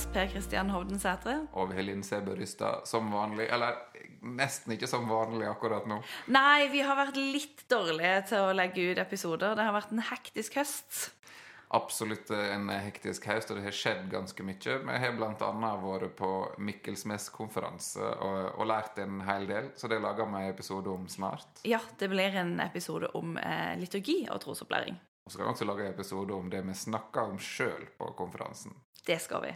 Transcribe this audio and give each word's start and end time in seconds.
oss 0.00 0.08
Per 0.12 0.26
Kristian 0.32 0.70
Hovden 0.70 1.00
Sætre. 1.00 1.34
Og 1.52 1.72
Helin 1.76 2.02
Sæbø 2.02 2.32
Rystad 2.38 2.86
som 2.88 3.10
vanlig. 3.12 3.48
Eller 3.52 3.76
nesten 4.22 4.72
ikke 4.72 4.88
som 4.88 5.08
vanlig 5.08 5.48
akkurat 5.48 5.86
nå. 5.88 5.98
Nei, 6.32 6.68
vi 6.72 6.80
har 6.84 6.96
vært 6.96 7.18
litt 7.18 7.64
dårlige 7.68 8.20
til 8.30 8.46
å 8.46 8.52
legge 8.56 8.90
ut 8.92 9.00
episoder. 9.02 9.56
Det 9.58 9.66
har 9.66 9.74
vært 9.76 9.90
en 9.92 10.04
hektisk 10.08 10.56
høst. 10.60 11.00
Absolutt 11.76 12.32
en 12.34 12.70
hektisk 12.72 13.28
høst, 13.30 13.52
og 13.52 13.60
det 13.60 13.66
har 13.68 13.76
skjedd 13.76 14.06
ganske 14.10 14.46
mye. 14.46 14.76
Vi 14.86 15.00
har 15.04 15.12
bl.a. 15.18 15.50
vært 15.84 16.14
på 16.18 16.30
Mikkelsmes-konferanse 16.70 18.06
og, 18.16 18.38
og, 18.56 18.64
lært 18.70 18.98
en 19.04 19.20
hel 19.28 19.46
del, 19.50 19.68
så 19.78 19.90
det 19.90 20.00
lager 20.02 20.26
vi 20.26 20.40
en 20.40 20.54
episode 20.54 20.90
om 20.90 21.04
snart. 21.12 21.60
Ja, 21.68 21.82
det 22.00 22.08
blir 22.10 22.40
en 22.40 22.56
episode 22.64 23.12
om 23.20 23.36
eh, 23.38 23.76
liturgi 23.78 24.22
og 24.32 24.40
trosopplæring. 24.46 24.96
Og 25.26 25.34
så 25.34 25.38
kan 25.38 25.50
vi 25.50 25.54
også 25.58 25.68
lage 25.68 25.86
en 25.86 25.92
episode 25.92 26.40
om 26.40 26.48
det 26.50 26.64
vi 26.66 26.78
snakka 26.86 27.28
om 27.30 27.38
sjøl 27.38 27.84
på 28.00 28.10
konferansen. 28.18 28.74
Det 29.06 29.20
skal 29.22 29.46
vi. 29.46 29.54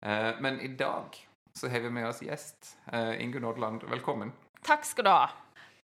Eh, 0.00 0.40
men 0.40 0.60
i 0.60 0.68
dag 0.68 1.16
så 1.52 1.68
har 1.68 1.80
vi 1.80 1.90
med 1.90 2.08
oss 2.08 2.22
gjest. 2.22 2.76
Eh, 2.92 3.22
Ingunn 3.22 3.44
Odland, 3.44 3.82
velkommen. 3.90 4.32
Takk 4.62 4.86
skal 4.86 5.06
du 5.06 5.10
ha. 5.10 5.28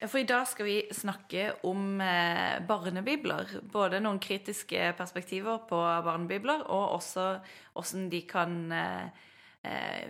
For 0.03 0.19
i 0.19 0.27
dag 0.27 0.43
skal 0.49 0.67
vi 0.67 0.77
snakke 0.91 1.53
om 1.63 2.01
eh, 2.03 2.59
barnebibler. 2.67 3.57
Både 3.71 4.01
noen 4.03 4.19
kritiske 4.21 4.91
perspektiver 4.99 5.63
på 5.69 5.79
barnebibler, 6.05 6.65
og 6.67 6.97
også 6.99 7.27
hvordan 7.73 8.09
de 8.11 8.23
kan 8.27 8.57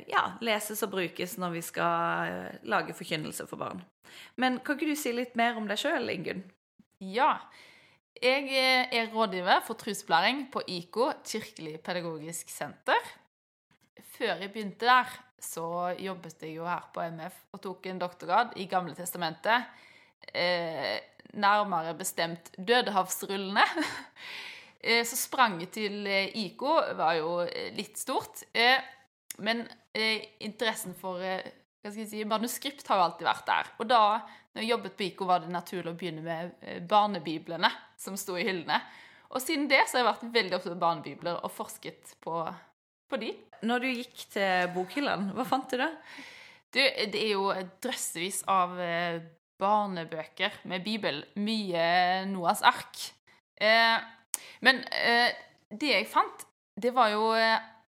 ja, 0.10 0.22
leses 0.42 0.80
og 0.82 0.96
brukes 0.96 1.36
når 1.38 1.52
vi 1.54 1.60
skal 1.62 2.56
lage 2.66 2.96
forkynnelse 2.98 3.46
for 3.46 3.62
barn. 3.62 3.84
Men 4.42 4.58
kan 4.66 4.80
ikke 4.80 4.90
du 4.90 4.98
si 4.98 5.12
litt 5.14 5.36
mer 5.38 5.60
om 5.60 5.68
deg 5.70 5.78
sjøl, 5.78 6.10
Ingunn? 6.10 6.42
Ja. 6.98 7.36
Jeg 8.18 8.50
er 8.50 9.12
rådgiver 9.14 9.62
for 9.68 9.78
trosopplæring 9.78 10.48
på 10.50 10.66
IKO, 10.66 11.12
Kirkelig 11.22 11.76
pedagogisk 11.86 12.50
senter. 12.50 13.14
Før 14.14 14.38
jeg 14.38 14.52
begynte 14.54 14.86
der, 14.86 15.10
så 15.42 15.66
jobbet 15.98 16.44
jeg 16.46 16.58
jo 16.60 16.68
her 16.70 16.86
på 16.94 17.02
MF 17.16 17.40
og 17.56 17.62
tok 17.64 17.88
en 17.90 18.02
doktorgrad 18.02 18.54
i 18.62 18.68
Gamle 18.70 18.94
testamentet. 18.98 19.66
Eh, 20.30 21.00
nærmere 21.34 21.96
bestemt 21.98 22.52
Dødehavsrullene. 22.58 23.64
eh, 24.86 25.02
så 25.06 25.18
spranget 25.18 25.74
til 25.80 26.06
eh, 26.08 26.30
IKO 26.46 26.78
var 27.00 27.18
jo 27.18 27.40
eh, 27.48 27.72
litt 27.76 27.98
stort. 28.00 28.46
Eh, 28.54 28.78
men 29.44 29.66
eh, 29.98 30.22
interessen 30.46 30.94
for 30.96 31.24
si, 31.90 32.24
manuskript 32.30 32.88
har 32.88 33.02
jo 33.02 33.08
alltid 33.08 33.28
vært 33.28 33.50
der. 33.50 33.72
Og 33.82 33.90
da 33.90 34.04
når 34.54 34.62
jeg 34.62 34.70
jobbet 34.70 34.98
på 35.00 35.08
IKO, 35.08 35.26
var 35.26 35.42
det 35.42 35.50
naturlig 35.50 35.90
å 35.90 35.98
begynne 35.98 36.22
med 36.22 36.86
barnebiblene 36.86 37.72
som 37.98 38.14
sto 38.20 38.38
i 38.38 38.46
hyllene. 38.46 38.78
Og 39.34 39.42
siden 39.42 39.66
det 39.66 39.82
så 39.88 39.98
har 39.98 40.04
jeg 40.04 40.12
vært 40.12 40.36
veldig 40.38 40.60
opptatt 40.60 40.76
av 40.76 40.84
barnebibler 40.86 41.42
og 41.42 41.56
forsket 41.56 42.14
på, 42.22 42.46
på 43.10 43.20
de. 43.24 43.34
Når 43.64 43.84
du 43.84 43.90
gikk 43.90 44.26
til 44.34 44.70
bokhyllene, 44.76 45.34
hva 45.38 45.46
fant 45.48 45.72
du 45.72 45.80
da? 45.80 45.90
Du, 46.74 46.80
det 46.82 47.20
er 47.20 47.34
jo 47.36 47.48
drøssevis 47.84 48.42
av 48.50 48.76
barnebøker 49.62 50.58
med 50.70 50.84
Bibel. 50.86 51.22
Mye 51.40 52.26
Noas 52.30 52.64
ark. 52.66 53.00
Eh, 53.56 54.00
men 54.66 54.82
eh, 54.98 55.30
det 55.72 55.92
jeg 55.94 56.10
fant, 56.12 56.48
det 56.76 56.92
var 56.96 57.14
jo 57.14 57.30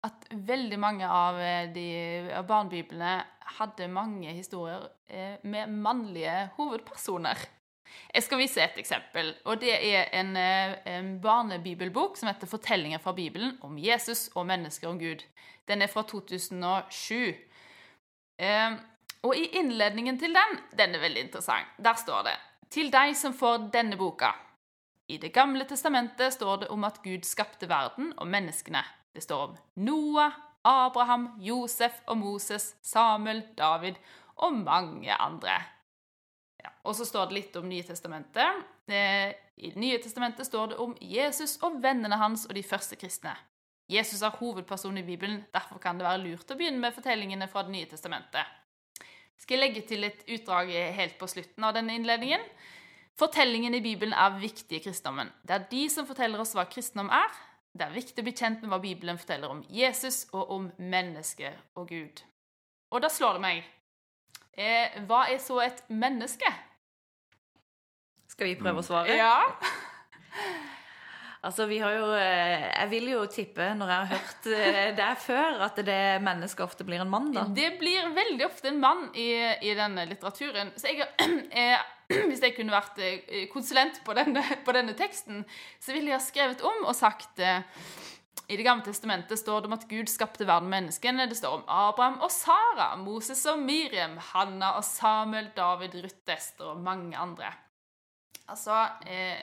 at 0.04 0.28
veldig 0.34 0.80
mange 0.84 1.08
av 1.08 1.40
de 1.72 1.88
av 2.36 2.48
barnebiblene 2.50 3.16
hadde 3.58 3.88
mange 3.92 4.34
historier 4.36 4.88
eh, 5.08 5.38
med 5.48 5.72
mannlige 5.72 6.50
hovedpersoner. 6.58 7.40
Jeg 8.14 8.24
skal 8.24 8.38
vise 8.38 8.62
et 8.62 8.78
eksempel. 8.78 9.34
og 9.46 9.62
Det 9.62 9.74
er 9.74 10.10
en, 10.14 10.36
eh, 10.38 10.98
en, 10.98 11.22
barnebibelbok 11.22 12.18
som 12.18 12.28
heter 12.28 12.48
'Fortellinger 12.48 12.98
fra 12.98 13.12
Bibelen 13.12 13.58
om 13.62 13.78
Jesus 13.78 14.30
og 14.36 14.46
mennesker 14.46 14.88
om 14.88 15.00
Gud'. 15.00 15.26
Den 15.68 15.82
er 15.82 15.88
fra 15.88 16.02
2007. 16.02 17.36
Eh, 18.40 18.72
og 19.24 19.36
i 19.36 19.46
innledningen 19.46 20.20
til 20.20 20.36
den, 20.36 20.60
den 20.78 20.96
er 20.96 21.00
veldig 21.00 21.22
interessant, 21.22 21.68
der 21.84 21.94
står 21.94 22.22
det 22.24 22.38
Til 22.70 22.92
deg 22.92 23.16
som 23.16 23.34
får 23.34 23.70
denne 23.74 23.98
boka. 23.98 24.32
I 25.08 25.18
Det 25.18 25.34
gamle 25.34 25.66
testamentet 25.66 26.34
står 26.34 26.56
det 26.56 26.68
om 26.68 26.84
at 26.84 27.04
Gud 27.04 27.22
skapte 27.24 27.70
verden 27.70 28.14
og 28.18 28.28
menneskene. 28.28 28.84
Det 29.14 29.24
står 29.24 29.44
om 29.44 29.58
Noah, 29.76 30.32
Abraham, 30.64 31.30
Josef 31.40 31.92
og 32.08 32.18
Moses, 32.18 32.76
Samuel, 32.82 33.44
David 33.58 33.94
og 34.36 34.54
mange 34.54 35.14
andre. 35.14 35.60
Ja, 36.64 36.72
og 36.88 36.96
så 36.96 37.06
står 37.08 37.30
det 37.30 37.38
litt 37.38 37.56
om 37.60 37.68
Nye 37.68 37.84
testamentet. 37.84 38.62
Eh, 38.88 39.34
I 39.56 39.74
nye 39.76 40.00
testamentet 40.02 40.48
står 40.48 40.72
det 40.72 40.80
om 40.82 40.96
Jesus 41.02 41.58
og 41.64 41.82
vennene 41.84 42.18
hans 42.18 42.48
og 42.48 42.56
de 42.56 42.64
første 42.66 42.98
kristne. 43.00 43.36
Jesus 43.92 44.24
er 44.24 44.36
hovedpersonen 44.40 45.02
i 45.02 45.08
Bibelen, 45.08 45.42
derfor 45.54 45.82
kan 45.84 46.00
det 46.00 46.08
være 46.08 46.24
lurt 46.24 46.52
å 46.52 46.58
begynne 46.58 46.80
med 46.80 46.96
fortellingene 46.96 47.50
fra 47.52 47.66
Det 47.68 47.76
nye 47.76 47.90
testamentet. 47.90 48.48
Skal 49.38 49.58
jeg 49.58 49.64
legge 49.64 49.84
til 49.88 50.08
et 50.08 50.24
utdrag 50.32 50.72
helt 50.96 51.18
på 51.20 51.28
slutten 51.28 51.66
av 51.68 51.76
denne 51.76 51.98
innledningen? 52.00 52.42
Fortellingen 53.20 53.76
i 53.76 53.84
Bibelen 53.84 54.16
er 54.16 54.40
viktig 54.40 54.80
i 54.80 54.82
kristendommen. 54.82 55.30
Det 55.44 55.54
er 55.54 55.68
de 55.70 55.84
som 55.92 56.08
forteller 56.08 56.40
oss 56.42 56.56
hva 56.56 56.64
kristendom 56.66 57.12
er, 57.14 57.30
det 57.74 57.86
er 57.86 57.94
viktig 57.94 58.22
å 58.22 58.26
bli 58.26 58.36
kjent 58.38 58.62
med 58.62 58.72
hva 58.72 58.80
Bibelen 58.82 59.20
forteller 59.20 59.52
om 59.52 59.64
Jesus 59.70 60.24
og 60.32 60.50
om 60.54 60.68
mennesket 60.78 61.78
og 61.78 61.90
Gud. 61.90 62.24
Og 62.94 63.02
da 63.02 63.10
slår 63.10 63.38
det 63.38 63.44
meg 63.44 63.64
eh, 64.58 65.02
Hva 65.08 65.26
er 65.32 65.42
så 65.44 65.60
et 65.66 65.84
menneske? 65.90 66.52
Skal 68.34 68.50
vi 68.50 68.60
prøve 68.60 68.82
å 68.82 68.86
svare? 68.86 69.18
Ja. 69.18 69.36
Altså, 71.44 71.66
vi 71.68 71.82
har 71.84 71.92
jo 71.92 72.12
eh, 72.16 72.70
Jeg 72.70 72.90
vil 72.94 73.10
jo 73.12 73.24
tippe, 73.28 73.66
når 73.76 73.90
jeg 73.92 73.98
har 73.98 74.12
hørt 74.14 74.46
eh, 74.48 74.92
det 74.96 75.10
før, 75.20 75.58
at 75.66 75.82
det 75.84 76.04
mennesket 76.24 76.64
ofte 76.64 76.86
blir 76.88 77.04
en 77.04 77.12
mann, 77.12 77.34
da. 77.36 77.44
Det 77.52 77.74
blir 77.82 78.14
veldig 78.16 78.46
ofte 78.48 78.72
en 78.72 78.80
mann 78.80 79.10
i, 79.12 79.28
i 79.68 79.74
denne 79.76 80.06
litteraturen. 80.08 80.72
Så 80.80 80.94
jeg, 80.94 81.10
eh, 81.52 81.84
hvis 82.30 82.46
jeg 82.46 82.56
kunne 82.56 82.72
vært 82.72 83.02
konsulent 83.52 84.00
på 84.08 84.16
denne, 84.16 84.44
på 84.64 84.76
denne, 84.76 84.96
teksten, 84.96 85.44
så 85.84 85.92
ville 85.92 86.14
jeg 86.14 86.20
ha 86.22 86.24
skrevet 86.24 86.64
om 86.64 86.88
og 86.88 86.96
sagt 86.96 87.44
i 88.48 88.58
Det 88.58 88.66
gamle 88.66 88.84
testamentet 88.84 89.40
står 89.40 89.62
det 89.62 89.70
om 89.70 89.76
at 89.78 89.88
Gud 89.88 90.10
skapte 90.12 90.46
verden 90.46 90.68
og 90.68 90.74
menneskene. 90.74 91.30
Det 91.32 91.38
står 91.40 91.62
om 91.62 91.64
Abraham 91.72 92.20
og 92.26 92.32
Sara, 92.34 92.90
Moses 93.00 93.46
og 93.50 93.62
Miriam, 93.64 94.18
Hanna 94.34 94.74
og 94.78 94.84
Samuel, 94.84 95.52
David, 95.56 95.96
Ruth, 96.04 96.34
Ester 96.36 96.74
og 96.74 96.82
mange 96.84 97.18
andre. 97.18 97.54
Altså 98.52 98.76
eh, 99.08 99.40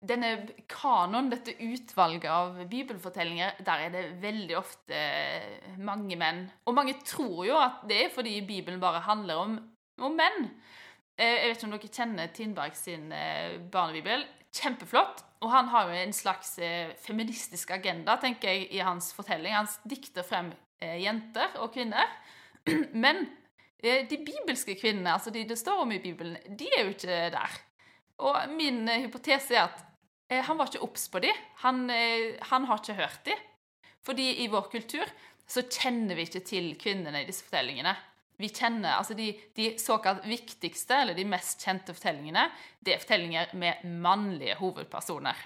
denne 0.00 0.32
kanonen, 0.68 1.30
dette 1.30 1.54
utvalget 1.60 2.26
av 2.32 2.58
bibelfortellinger, 2.70 3.60
der 3.66 3.86
er 3.86 3.94
det 3.94 4.04
veldig 4.22 4.58
ofte 4.58 5.04
mange 5.78 6.18
menn. 6.18 6.46
Og 6.66 6.76
mange 6.76 6.96
tror 7.06 7.44
jo 7.46 7.58
at 7.60 7.84
det 7.88 8.04
er 8.04 8.14
fordi 8.14 8.40
Bibelen 8.48 8.82
bare 8.82 9.04
handler 9.06 9.44
om, 9.44 9.56
om 10.00 10.18
menn. 10.18 10.50
Eh, 11.20 11.36
jeg 11.36 11.48
vet 11.50 11.58
ikke 11.58 11.70
om 11.70 11.76
dere 11.76 11.94
kjenner 11.94 12.34
Tindberg 12.34 12.76
sin 12.78 13.10
eh, 13.12 13.60
barnebibel. 13.70 14.26
Kjempeflott. 14.56 15.24
Og 15.40 15.52
han 15.52 15.70
har 15.72 15.88
jo 15.88 15.98
en 16.00 16.14
slags 16.16 16.58
eh, 16.60 16.92
feministisk 17.00 17.70
agenda, 17.76 18.18
tenker 18.20 18.52
jeg, 18.52 18.66
i 18.76 18.82
hans 18.84 19.12
fortelling. 19.16 19.56
Han 19.56 19.70
dikter 19.88 20.26
frem 20.26 20.52
jenter 20.80 21.58
og 21.60 21.74
kvinner. 21.74 22.08
Men 23.04 23.26
de 23.80 24.16
bibelske 24.16 24.74
kvinnene, 24.80 25.12
altså 25.12 25.32
de 25.32 25.42
det 25.48 25.56
står 25.56 25.82
om 25.82 25.92
i 25.92 25.98
Bibelen, 26.00 26.36
de 26.56 26.68
er 26.76 26.86
jo 26.86 26.92
ikke 26.94 27.18
der. 27.32 27.58
Og 28.24 28.36
min 28.52 28.88
hypotese 28.88 29.56
er 29.56 29.66
at 29.68 29.84
Eh, 30.30 30.44
han 30.46 30.58
var 30.58 30.70
ikke 30.70 30.84
obs 30.86 31.08
på 31.10 31.22
de. 31.24 31.32
Han, 31.64 31.88
eh, 31.90 32.38
han, 32.52 32.64
har 32.64 32.80
ikke 32.80 33.00
hørt 33.00 33.24
de. 33.26 33.36
Fordi 34.06 34.44
i 34.44 34.48
vår 34.48 34.70
kultur 34.72 35.10
så 35.50 35.66
kjenner 35.66 36.14
vi 36.14 36.28
ikke 36.28 36.44
til 36.46 36.72
kvinnene 36.80 37.22
i 37.22 37.26
disse 37.28 37.44
fortellingene. 37.44 37.92
Vi 38.40 38.48
kjenner, 38.48 38.96
altså 38.96 39.14
De, 39.14 39.32
de 39.56 39.72
såkalt 39.78 40.24
viktigste, 40.26 41.02
eller 41.02 41.14
de 41.14 41.26
mest 41.28 41.60
kjente 41.64 41.94
fortellingene, 41.96 42.46
det 42.80 42.94
er 42.94 43.02
fortellinger 43.02 43.52
med 43.60 43.84
mannlige 44.00 44.56
hovedpersoner. 44.60 45.36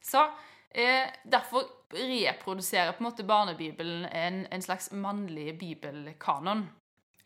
Så 0.00 0.24
eh, 0.70 1.10
Derfor 1.24 1.68
reproduserer 1.92 2.92
på 2.92 3.02
en 3.02 3.10
måte 3.10 3.26
barnebibelen 3.26 4.06
en, 4.06 4.46
en 4.50 4.62
slags 4.62 4.90
mannlig 4.92 5.58
bibelkanon. 5.58 6.68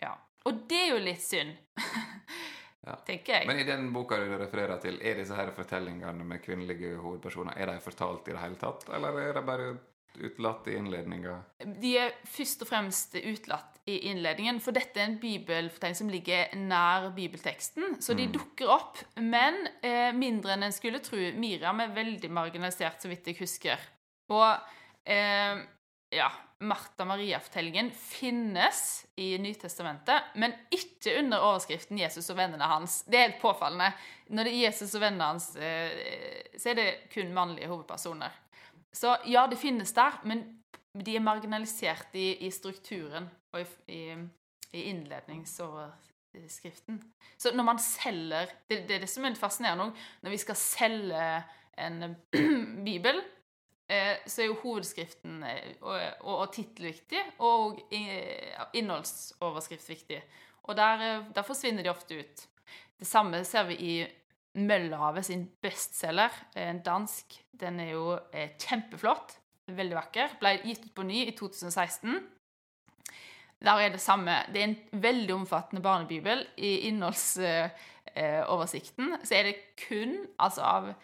Ja. 0.01 0.17
Og 0.45 0.65
det 0.69 0.81
er 0.87 0.93
jo 0.95 1.01
litt 1.05 1.23
synd. 1.23 1.55
ja. 2.87 2.97
tenker 3.09 3.39
jeg. 3.39 3.49
Men 3.49 3.61
i 3.61 3.69
den 3.69 3.91
boka 3.95 4.19
du 4.21 4.35
refererer 4.41 4.81
til, 4.83 4.99
er 5.03 5.21
disse 5.21 5.37
her 5.37 5.53
fortellingene 5.57 6.27
med 6.27 6.43
kvinnelige 6.45 6.97
hovedpersoner 7.01 7.61
er 7.61 7.71
de 7.71 7.81
fortalt 7.85 8.29
i 8.29 8.35
det 8.35 8.43
hele 8.43 8.61
tatt, 8.61 8.89
eller 8.97 9.21
er 9.23 9.37
de 9.39 9.45
bare 9.47 9.75
utlatt 10.21 10.69
i 10.69 10.77
innledninga? 10.79 11.39
De 11.81 11.95
er 12.01 12.15
først 12.29 12.65
og 12.65 12.71
fremst 12.71 13.17
utlatt 13.19 13.81
i 13.91 13.99
innledningen, 14.09 14.61
for 14.65 14.77
dette 14.77 15.01
er 15.01 15.11
en 15.11 15.19
bibelfortelling 15.21 15.99
som 15.99 16.13
ligger 16.13 16.55
nær 16.57 17.11
bibelteksten, 17.17 17.99
så 18.01 18.17
de 18.17 18.29
mm. 18.31 18.33
dukker 18.39 18.73
opp. 18.73 19.03
Men 19.21 19.59
eh, 19.85 20.09
mindre 20.17 20.55
enn 20.55 20.69
en 20.69 20.75
skulle 20.75 21.03
tro. 21.05 21.21
Miriam 21.37 21.83
er 21.85 21.93
veldig 21.97 22.31
marginalisert, 22.33 23.03
så 23.03 23.13
vidt 23.13 23.29
jeg 23.29 23.41
husker. 23.43 23.85
Og 24.33 24.49
eh, 25.05 25.61
ja, 26.15 26.31
Martha 26.65 27.05
Maria-fortellingen 27.05 27.91
finnes 27.91 29.05
i 29.21 29.35
Nytestamentet, 29.39 30.33
men 30.41 30.55
ikke 30.73 31.19
under 31.21 31.45
overskriften 31.45 31.99
'Jesus 31.99 32.31
og 32.31 32.39
vennene 32.39 32.71
hans'. 32.71 33.03
Det 33.05 33.19
er 33.19 33.29
helt 33.29 33.43
påfallende. 33.43 33.93
Når 34.29 34.49
det 34.49 34.55
er 34.55 34.65
Jesus 34.69 34.95
og 34.95 35.05
vennene 35.05 35.29
hans, 35.29 35.51
eh, 35.57 35.93
så 36.57 36.73
er 36.73 36.81
det 36.81 36.89
kun 37.13 37.35
mannlige 37.37 37.69
hovedpersoner. 37.69 38.41
Så 38.95 39.17
ja, 39.27 39.47
det 39.51 39.59
finnes 39.59 39.93
der, 39.93 40.21
men 40.25 40.63
de 40.95 41.17
er 41.17 41.21
marginalisert 41.25 42.09
i, 42.15 42.47
i 42.47 42.51
strukturen 42.55 43.27
og 43.53 43.61
i, 43.91 44.15
i, 44.73 44.83
innledningsoverskriften. 44.91 47.03
Så 47.39 47.51
når 47.55 47.65
man 47.65 47.79
selger 47.83 48.47
det, 48.71 48.89
det 48.89 48.97
er 48.97 49.01
det 49.03 49.11
som 49.11 49.25
er 49.27 49.35
fascinerende 49.39 49.85
òg. 49.89 49.93
Når 50.23 50.31
vi 50.31 50.39
skal 50.45 50.57
selge 50.61 51.45
en 51.83 52.17
bibel, 52.89 53.17
eh, 53.91 54.17
så 54.27 54.43
er 54.43 54.47
jo 54.53 54.63
hovedskriften 54.63 55.43
eh, 55.43 55.71
og, 55.81 56.01
og, 56.23 56.39
og 56.39 56.53
tittel 56.55 56.85
viktig, 56.93 57.23
og 57.43 57.81
innholdsoverskrift 57.91 59.89
viktig. 59.91 60.23
Og 60.65 60.77
der, 60.79 60.95
eh, 61.03 61.25
der 61.35 61.43
forsvinner 61.47 61.83
de 61.83 61.91
ofte 61.91 62.19
ut. 62.23 62.37
Det 62.99 63.07
samme 63.11 63.45
ser 63.45 63.65
vi 63.69 63.75
i 63.75 64.07
Møllerhavet 64.55 65.27
sin 65.27 65.51
bestselger, 65.63 66.31
en 66.57 66.83
dansk. 66.87 67.45
Den 67.59 67.81
er 67.83 67.91
jo 67.95 68.19
eh, 68.33 68.51
kjempeflott, 68.61 69.39
veldig 69.75 69.97
vakker. 69.99 70.29
Ble 70.39 70.51
gitt 70.63 70.85
ut 70.87 70.95
på 70.95 71.03
ny 71.09 71.27
i 71.27 71.35
2016. 71.35 72.29
Der 73.65 73.77
er 73.81 73.89
det 73.91 74.01
samme. 74.03 74.45
Det 74.53 74.61
er 74.61 74.65
en 74.69 74.81
veldig 75.03 75.35
omfattende 75.35 75.83
barnebibel. 75.83 76.47
I 76.57 76.79
innholdsoversikten 76.91 79.13
eh, 79.17 79.21
så 79.25 79.35
er 79.39 79.43
det 79.49 79.57
kun, 79.87 80.27
altså 80.39 80.63
av 80.69 80.95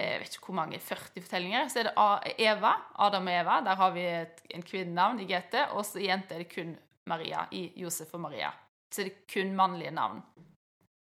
jeg 0.00 0.20
vet 0.22 0.34
ikke 0.36 0.48
hvor 0.48 0.56
mange, 0.56 0.78
40 0.80 1.20
fortellinger, 1.20 1.68
så 1.68 1.78
er 1.82 1.86
det 1.90 1.94
Eva, 2.40 2.72
Adam 3.04 3.26
og 3.28 3.34
Eva. 3.34 3.60
Der 3.66 3.76
har 3.76 3.90
vi 3.92 4.04
et, 4.08 4.40
en 4.54 4.64
kvinnenavn 4.64 5.20
i 5.20 5.28
GT. 5.28 5.54
Og 5.76 5.84
så 5.84 5.98
i 6.00 6.08
jente 6.08 6.34
er 6.34 6.38
det 6.44 6.54
kun 6.54 6.70
Maria 7.10 7.40
i 7.52 7.72
Josef 7.82 8.14
og 8.16 8.22
Maria. 8.24 8.50
Så 8.90 9.02
er 9.02 9.06
det 9.10 9.26
kun 9.30 9.56
mannlige 9.58 9.92
navn. 9.94 10.18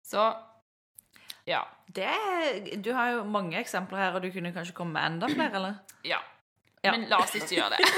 Så 0.04 0.20
ja. 1.44 1.68
Det, 1.86 2.10
du 2.76 2.92
har 2.92 3.10
jo 3.12 3.24
mange 3.28 3.58
eksempler 3.60 4.00
her, 4.00 4.16
og 4.16 4.24
du 4.24 4.30
kunne 4.32 4.52
kanskje 4.54 4.74
komme 4.76 4.96
med 4.96 5.12
enda 5.12 5.28
flere, 5.28 5.56
eller? 5.60 5.74
Ja. 6.02 6.20
ja. 6.82 6.94
Men 6.94 7.06
la 7.10 7.20
oss 7.22 7.36
ikke 7.36 7.58
gjøre 7.58 7.76
det. 7.76 7.88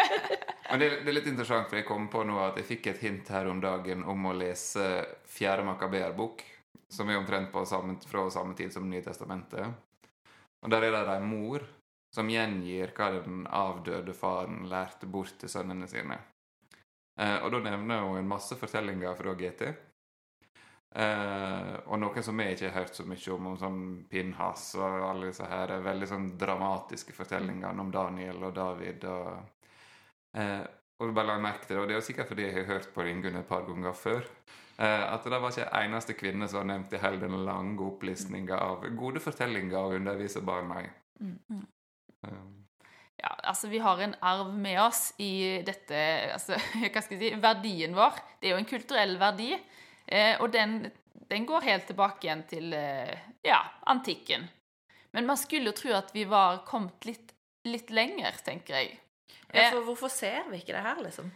men, 0.70 0.82
det, 0.82 0.90
det, 1.00 1.08
er 1.08 1.16
litt 1.16 1.30
interessant, 1.32 1.70
for 1.70 1.80
jeg 1.80 1.88
kom 1.88 2.10
på 2.12 2.24
nå 2.28 2.38
at 2.44 2.60
jeg 2.60 2.68
fikk 2.68 2.90
et 2.92 3.04
hint 3.06 3.32
her 3.32 3.48
om 3.50 3.62
dagen 3.62 4.04
om 4.04 4.30
å 4.30 4.36
lese 4.36 4.86
Fjerde 5.30 5.64
Makaber-bok, 5.70 6.44
som 6.92 7.10
er 7.10 7.20
omtrent 7.20 7.56
samme, 7.66 7.96
fra 8.06 8.28
samme 8.30 8.56
tid 8.58 8.74
som 8.74 8.88
Nye 8.90 9.04
Testamentet. 9.04 9.70
Og 10.60 10.72
der 10.72 10.84
er 10.84 10.98
det 10.98 11.16
ei 11.16 11.24
mor 11.24 11.64
som 12.12 12.28
gjengir 12.28 12.92
hva 12.96 13.12
den 13.14 13.44
avdøde 13.46 14.12
faren 14.18 14.66
lærte 14.68 15.06
bort 15.06 15.36
til 15.40 15.48
sønnene 15.48 15.86
sine. 15.88 16.18
Eh, 17.20 17.36
og 17.44 17.52
da 17.54 17.60
nevner 17.64 18.02
hun 18.04 18.18
en 18.18 18.28
masse 18.28 18.56
fortellinger 18.58 19.14
fra 19.18 19.34
GT. 19.38 19.70
Eh, 20.90 21.74
og 21.86 22.00
noen 22.02 22.24
som 22.26 22.40
vi 22.40 22.48
ikke 22.50 22.66
har 22.66 22.82
hørt 22.82 22.96
så 22.98 23.04
mye 23.06 23.34
om, 23.36 23.52
om 23.52 23.58
sånn 23.58 23.82
Pinhas 24.10 24.72
og 24.74 25.04
alle 25.06 25.28
disse 25.30 25.46
her 25.46 25.76
veldig 25.84 26.08
sånn 26.10 26.28
dramatiske 26.40 27.14
fortellingene 27.14 27.84
om 27.84 27.92
Daniel 27.94 28.42
og 28.48 28.56
David. 28.56 29.06
Og, 29.06 29.68
eh, 30.34 30.64
og 31.00 31.12
bare 31.14 31.30
la 31.30 31.38
merke 31.42 31.68
til 31.68 31.76
det, 31.76 31.82
og 31.82 31.88
det 31.88 31.96
er 31.96 32.02
jo 32.02 32.08
sikkert 32.08 32.32
fordi 32.32 32.48
jeg 32.48 32.56
har 32.58 32.72
hørt 32.72 32.90
på 32.94 33.06
Ringun 33.06 33.38
et 33.38 33.48
par 33.48 33.62
ganger 33.68 33.94
før. 33.96 34.26
Eh, 34.80 35.04
at 35.14 35.26
det 35.28 35.38
var 35.38 35.52
ikke 35.52 35.82
eneste 35.84 36.16
kvinne 36.18 36.48
som 36.50 36.66
nevnte 36.66 36.98
hele 37.02 37.22
den 37.22 37.38
lange 37.46 37.84
opplistninga 37.86 38.58
av 38.58 38.88
gode 38.98 39.22
fortellinger 39.22 39.78
å 39.78 39.94
undervise 39.98 40.42
barna 40.42 40.82
i. 40.82 40.88
Mm. 41.20 41.66
Um. 42.26 42.56
Ja, 43.20 43.34
altså 43.44 43.68
Vi 43.68 43.78
har 43.84 44.00
en 44.00 44.14
arv 44.24 44.54
med 44.56 44.78
oss 44.80 45.10
i 45.20 45.60
dette 45.64 45.98
altså, 46.32 46.56
Hva 46.92 47.02
skal 47.04 47.18
jeg 47.18 47.34
si 47.36 47.40
Verdien 47.42 47.96
vår. 47.96 48.16
Det 48.40 48.48
er 48.48 48.56
jo 48.56 48.62
en 48.62 48.68
kulturell 48.68 49.18
verdi. 49.20 49.52
Eh, 50.10 50.34
og 50.42 50.50
den, 50.52 50.90
den, 51.30 51.46
går 51.46 51.66
helt 51.68 51.86
tilbake 51.90 52.26
igjen 52.26 52.42
til 52.50 52.72
eh, 52.74 53.12
ja, 53.46 53.60
antikken. 53.86 54.48
Men 55.14 55.26
man 55.26 55.38
skulle 55.38 55.70
jo 55.70 55.76
tro 55.78 55.94
at 55.94 56.10
vi 56.14 56.24
var 56.30 56.64
kommet 56.66 57.06
litt, 57.06 57.30
litt 57.66 57.92
lenger, 57.94 58.42
tenker 58.46 58.80
jeg. 58.80 58.98
Ja, 59.50 59.70
for 59.70 59.86
hvorfor 59.86 60.10
ser 60.12 60.50
vi 60.50 60.60
ikke 60.60 60.74
det 60.76 60.82
her, 60.84 60.98
liksom? 61.02 61.30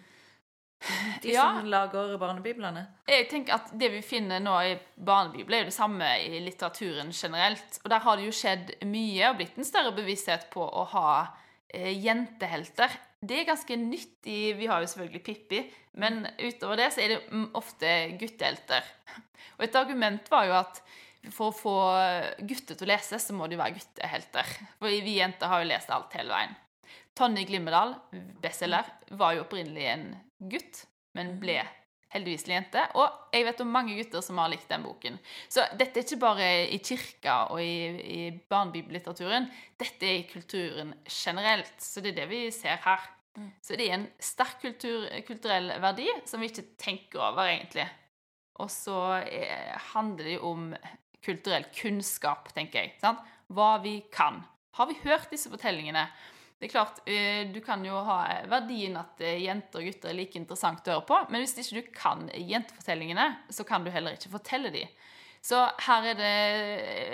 De 1.23 1.33
ja. 1.33 1.43
som 1.43 1.67
lager 1.71 2.19
barnebiblene? 2.21 2.83
Jeg 3.09 3.29
tenker 3.31 3.57
at 3.57 3.71
Det 3.73 3.89
vi 3.95 4.03
finner 4.05 4.43
nå 4.43 4.55
i 4.69 4.75
barnebibler, 4.97 5.57
er 5.57 5.65
jo 5.65 5.71
det 5.71 5.77
samme 5.77 6.11
i 6.27 6.43
litteraturen 6.45 7.13
generelt. 7.15 7.81
Og 7.85 7.91
der 7.91 8.05
har 8.05 8.19
det 8.19 8.27
jo 8.29 8.35
skjedd 8.37 8.75
mye 8.91 9.31
og 9.31 9.39
blitt 9.41 9.57
en 9.59 9.67
større 9.67 9.95
bevissthet 9.97 10.51
på 10.53 10.67
å 10.67 10.85
ha 10.93 11.09
eh, 11.23 11.33
jentehelter. 11.75 12.93
Det 13.25 13.41
er 13.41 13.49
ganske 13.49 13.77
nyttig. 13.81 14.39
Vi 14.59 14.69
har 14.69 14.83
jo 14.83 14.91
selvfølgelig 14.91 15.23
Pippi, 15.25 15.63
men 16.01 16.25
utover 16.39 16.81
det 16.81 16.91
så 16.95 17.05
er 17.05 17.15
det 17.15 17.47
ofte 17.57 17.95
guttehelter. 18.21 18.85
Og 19.57 19.67
et 19.67 19.79
argument 19.79 20.29
var 20.33 20.49
jo 20.49 20.59
at 20.59 20.83
for 21.33 21.49
å 21.49 21.57
få 21.57 21.77
gutter 22.45 22.77
til 22.77 22.85
å 22.85 22.91
lese, 22.91 23.21
så 23.21 23.37
må 23.37 23.49
de 23.49 23.57
være 23.57 23.79
guttehelter. 23.79 24.51
For 24.81 24.93
vi 24.93 25.17
jenter 25.17 25.49
har 25.49 25.63
jo 25.63 25.71
lest 25.71 25.93
alt 25.95 26.13
hele 26.19 26.35
veien. 26.35 26.53
Tonje 27.17 27.47
Glimmedal, 27.49 27.95
bestselger, 28.43 28.91
var 29.15 29.37
jo 29.37 29.45
opprinnelig 29.47 29.87
en 29.93 30.05
gutt, 30.51 30.83
men 31.17 31.37
ble 31.41 31.61
heldigvis 32.15 32.47
jente. 32.49 32.83
Og 32.99 33.35
jeg 33.35 33.47
vet 33.49 33.63
om 33.65 33.73
mange 33.75 33.97
gutter 33.99 34.23
som 34.25 34.39
har 34.41 34.53
likt 34.53 34.71
den 34.71 34.87
boken. 34.87 35.19
Så 35.51 35.67
dette 35.79 36.01
er 36.01 36.07
ikke 36.07 36.23
bare 36.23 36.49
i 36.73 36.79
kirka 36.85 37.37
og 37.55 37.61
i, 37.63 37.75
i 38.01 38.21
barnebibellitteraturen. 38.51 39.51
Dette 39.81 40.09
er 40.09 40.21
i 40.21 40.29
kulturen 40.31 40.95
generelt. 41.11 41.75
Så 41.83 42.05
det 42.05 42.15
er 42.15 42.23
det 42.23 42.31
vi 42.31 42.47
ser 42.55 42.81
her. 42.87 43.11
Mm. 43.35 43.51
Så 43.67 43.79
det 43.79 43.89
er 43.89 43.99
en 43.99 44.09
sterk 44.23 44.61
kultur, 44.63 45.09
kulturell 45.27 45.73
verdi 45.83 46.07
som 46.29 46.43
vi 46.43 46.53
ikke 46.53 46.69
tenker 46.79 47.23
over, 47.33 47.49
egentlig. 47.51 47.89
Og 48.63 48.71
så 48.71 48.99
er, 49.27 49.75
handler 49.91 50.31
det 50.31 50.39
om 50.47 50.69
kulturell 51.25 51.67
kunnskap, 51.75 52.53
tenker 52.55 52.85
jeg. 52.85 52.95
Sant? 53.03 53.23
Hva 53.55 53.77
vi 53.83 53.99
kan. 54.15 54.45
Har 54.79 54.89
vi 54.91 54.99
hørt 55.03 55.31
disse 55.33 55.51
fortellingene? 55.51 56.07
Det 56.59 56.69
er 56.69 56.73
klart, 56.73 57.01
eh, 57.09 57.53
Du 57.53 57.61
kan 57.61 57.85
jo 57.85 57.99
ha 58.07 58.19
verdien 58.49 58.97
at 58.97 59.21
eh, 59.21 59.43
jenter 59.45 59.83
og 59.83 59.89
gutter 59.89 60.13
er 60.13 60.19
like 60.19 60.39
interessant 60.39 60.87
å 60.89 60.97
høre 60.97 61.07
på, 61.09 61.19
men 61.31 61.43
hvis 61.43 61.57
ikke 61.61 61.81
du 61.83 61.91
kan 61.97 62.29
jentefortellingene, 62.31 63.27
så 63.51 63.67
kan 63.69 63.85
du 63.85 63.91
heller 63.91 64.17
ikke 64.17 64.33
fortelle 64.33 64.73
dem. 64.75 64.89
Så 65.45 65.59
her 65.89 66.07
er 66.15 66.17
det 66.17 66.37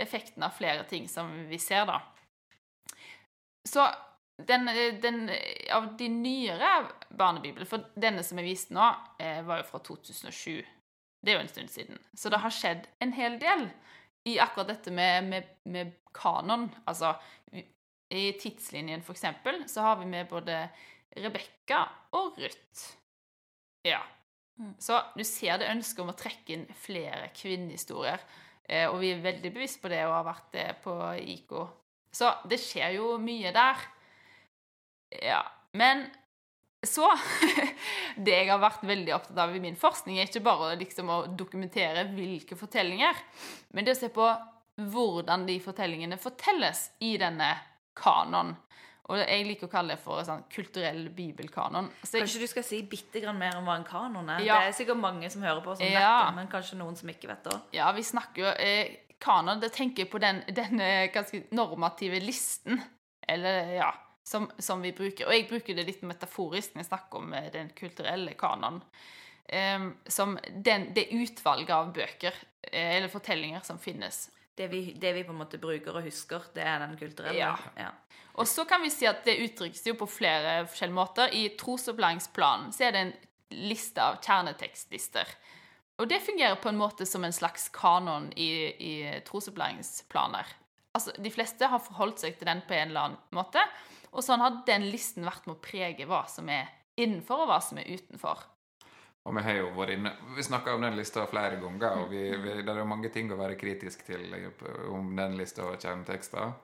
effekten 0.04 0.44
av 0.46 0.54
flere 0.54 0.84
ting 0.86 1.08
som 1.10 1.32
vi 1.50 1.58
ser, 1.58 1.88
da. 1.88 1.98
Så 3.66 3.88
den, 4.46 4.70
den, 5.02 5.30
av 5.74 5.96
de 5.98 6.08
nyere 6.08 6.68
barnebiblene, 7.10 7.66
for 7.68 7.90
denne 7.98 8.22
som 8.24 8.38
er 8.38 8.46
vist 8.46 8.70
nå, 8.74 8.86
eh, 9.18 9.42
var 9.46 9.60
jo 9.60 9.70
fra 9.72 9.80
2007. 9.82 10.60
Det 11.20 11.32
er 11.32 11.40
jo 11.40 11.44
en 11.44 11.52
stund 11.52 11.72
siden. 11.72 11.98
Så 12.16 12.30
det 12.32 12.40
har 12.40 12.54
skjedd 12.54 12.86
en 13.02 13.12
hel 13.12 13.36
del 13.42 13.66
i 14.28 14.38
akkurat 14.40 14.70
dette 14.72 14.92
med, 14.94 15.26
med, 15.28 15.50
med 15.64 15.92
kanon. 16.16 16.68
Altså, 16.88 17.14
i 18.10 18.32
tidslinjen, 18.38 19.02
for 19.06 19.14
eksempel, 19.14 19.62
så 19.70 19.84
har 19.86 20.00
vi 20.00 20.08
med 20.10 20.28
både 20.30 20.64
Rebekka 21.16 21.84
og 22.18 22.38
Ruth. 22.38 22.86
Ja. 23.86 24.00
Mm. 24.58 24.74
Så 24.78 24.98
du 25.16 25.24
ser 25.24 25.60
det 25.60 25.70
ønsket 25.70 26.02
om 26.04 26.12
å 26.12 26.18
trekke 26.18 26.56
inn 26.56 26.66
flere 26.76 27.30
kvinnehistorier. 27.36 28.22
Eh, 28.68 28.86
og 28.90 29.00
vi 29.02 29.14
er 29.14 29.22
veldig 29.24 29.52
bevisst 29.54 29.80
på 29.82 29.90
det 29.92 30.02
og 30.06 30.16
har 30.18 30.26
vært 30.26 30.50
det 30.54 30.68
på 30.84 30.96
IK. 31.36 31.54
Så 32.14 32.32
det 32.50 32.60
skjer 32.62 32.98
jo 32.98 33.14
mye 33.22 33.54
der. 33.54 33.86
Ja. 35.22 35.42
Men 35.78 36.08
så 36.86 37.06
Det 38.24 38.32
jeg 38.32 38.48
har 38.48 38.60
vært 38.60 38.84
veldig 38.88 39.12
opptatt 39.14 39.40
av 39.44 39.52
i 39.54 39.62
min 39.62 39.76
forskning, 39.78 40.18
er 40.18 40.28
ikke 40.28 40.42
bare 40.44 40.74
liksom 40.80 41.10
å 41.12 41.18
dokumentere 41.28 42.06
hvilke 42.10 42.56
fortellinger, 42.58 43.16
men 43.76 43.86
det 43.86 43.94
å 43.94 43.98
se 44.00 44.08
på 44.12 44.26
hvordan 44.90 45.44
de 45.48 45.58
fortellingene 45.60 46.16
fortelles 46.20 46.86
i 47.04 47.14
denne 47.20 47.50
kanon. 47.96 48.54
Og 49.10 49.18
jeg 49.18 49.46
liker 49.48 49.66
å 49.66 49.72
kalle 49.72 49.96
det 49.96 50.02
for 50.04 50.22
sånn 50.22 50.44
kulturell 50.52 51.08
bibelkanon. 51.14 51.88
Så 52.04 52.20
jeg, 52.20 52.26
kanskje 52.26 52.42
du 52.44 52.50
skal 52.52 52.66
si 52.66 52.82
bitte 52.86 53.22
grann 53.22 53.40
mer 53.40 53.56
om 53.58 53.66
hva 53.66 53.80
en 53.80 53.86
kanon 53.86 54.28
er? 54.36 54.44
Ja. 54.46 54.60
Det 54.60 54.70
er 54.70 54.76
sikkert 54.78 55.00
mange 55.02 55.30
som 55.32 55.42
hører 55.42 55.64
på 55.64 55.74
som 55.74 55.86
ja. 55.88 55.98
vet 55.98 56.28
det, 56.28 56.36
men 56.38 56.52
kanskje 56.52 56.78
noen 56.78 56.98
som 56.98 57.10
ikke 57.10 57.32
vet 57.32 57.48
det. 57.48 57.56
Ja, 57.80 57.88
vi 57.96 58.06
snakker 58.06 58.44
jo 58.44 58.52
eh, 58.54 58.98
Kanon, 59.20 59.58
det 59.60 59.74
tenker 59.74 60.06
jeg 60.06 60.08
på 60.08 60.20
den, 60.22 60.38
denne 60.56 61.10
ganske 61.12 61.42
normative 61.52 62.22
listen. 62.22 62.78
Eller, 63.28 63.74
ja 63.76 63.90
som, 64.30 64.50
som, 64.58 64.82
vi 64.82 64.92
bruker. 64.92 65.26
Og 65.26 65.34
jeg 65.34 65.48
bruker 65.50 65.76
det 65.76 65.86
litt 65.88 66.04
metaforisk 66.06 66.74
når 66.74 66.84
jeg 66.84 66.90
snakker 66.90 67.22
om 67.22 67.32
eh, 67.34 67.48
den 67.54 67.72
kulturelle 67.76 68.36
kanon. 68.38 68.78
Um, 69.50 69.88
som 70.06 70.36
den, 70.54 70.92
det 70.94 71.08
utvalget 71.10 71.72
av 71.74 71.88
bøker 71.94 72.36
eh, 72.70 72.92
eller 72.98 73.10
fortellinger 73.10 73.64
som 73.66 73.80
finnes 73.82 74.28
det 74.60 74.68
vi, 74.68 74.82
det 75.00 75.14
vi, 75.16 75.24
på 75.24 75.32
en 75.32 75.40
måte 75.40 75.60
bruker 75.60 75.96
og 75.96 76.04
husker, 76.04 76.44
det 76.54 76.64
er 76.68 76.82
den 76.84 76.96
kulturelle. 77.00 77.38
Ja. 77.40 77.54
ja. 77.80 77.90
Og 78.40 78.48
så 78.48 78.66
kan 78.68 78.82
vi 78.84 78.92
si 78.92 79.08
at 79.08 79.24
det 79.26 79.40
uttrykkes 79.46 79.86
jo 79.88 79.96
på 80.00 80.08
flere 80.08 80.60
forskjellige 80.68 80.96
måter. 80.96 81.32
I 81.32 81.54
trosopplæringsplanen 81.60 82.70
så 82.76 82.86
er 82.86 82.94
det 82.94 83.02
en 83.06 83.14
liste 83.70 84.02
av 84.04 84.20
kjernetekstlister. 84.24 85.32
Og 86.00 86.08
det 86.08 86.22
fungerer 86.24 86.56
på 86.60 86.70
en 86.70 86.78
måte 86.80 87.04
som 87.08 87.24
en 87.26 87.34
slags 87.34 87.68
kanon 87.74 88.30
i, 88.36 88.50
i 88.72 88.94
trosopplæringsplaner. 89.26 90.54
Altså, 90.96 91.12
De 91.18 91.32
fleste 91.32 91.68
har 91.68 91.82
forholdt 91.84 92.22
seg 92.22 92.38
til 92.38 92.48
den 92.48 92.62
på 92.66 92.76
en 92.76 92.92
eller 92.92 93.10
annen 93.10 93.36
måte. 93.36 93.64
Og 94.10 94.24
sånn 94.26 94.42
har 94.42 94.62
den 94.66 94.88
listen 94.90 95.26
vært 95.28 95.44
med 95.46 95.58
å 95.58 95.64
prege 95.64 96.08
hva 96.08 96.24
som 96.30 96.48
er 96.50 96.70
innenfor, 97.00 97.44
og 97.44 97.52
hva 97.52 97.60
som 97.62 97.78
er 97.80 97.90
utenfor. 97.92 98.42
Og 99.28 99.36
vi 99.36 99.42
har 99.44 99.58
jo 99.58 99.66
vært 99.76 99.98
inne 99.98 100.14
Vi 100.36 100.42
snakka 100.42 100.74
om 100.74 100.84
den 100.86 100.96
lista 100.96 101.26
flere 101.28 101.58
ganger, 101.60 102.04
og 102.04 102.12
vi, 102.12 102.22
vi, 102.40 102.54
det 102.64 102.72
er 102.72 102.80
jo 102.80 102.88
mange 102.88 103.10
ting 103.12 103.28
å 103.32 103.38
være 103.40 103.58
kritisk 103.60 104.06
til 104.06 104.32
om 104.88 105.12
den 105.16 105.36
lista 105.38 105.66
og 105.68 105.76
kjernetekster. 105.76 106.54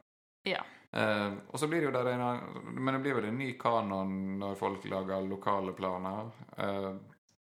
Ja. 0.48 0.62
Eh, 0.96 1.32
og 1.50 1.60
så 1.60 1.68
blir 1.68 1.82
det 1.82 1.90
jo 1.90 1.96
der 1.96 2.12
en, 2.14 2.72
Men 2.72 2.96
det 2.96 3.02
blir 3.04 3.18
vel 3.18 3.28
en 3.28 3.38
ny 3.38 3.50
kanon 3.60 4.38
når 4.40 4.56
folk 4.60 4.86
lager 4.88 5.26
lokale 5.26 5.75
planer. 5.76 6.32
Eh, 6.56 6.94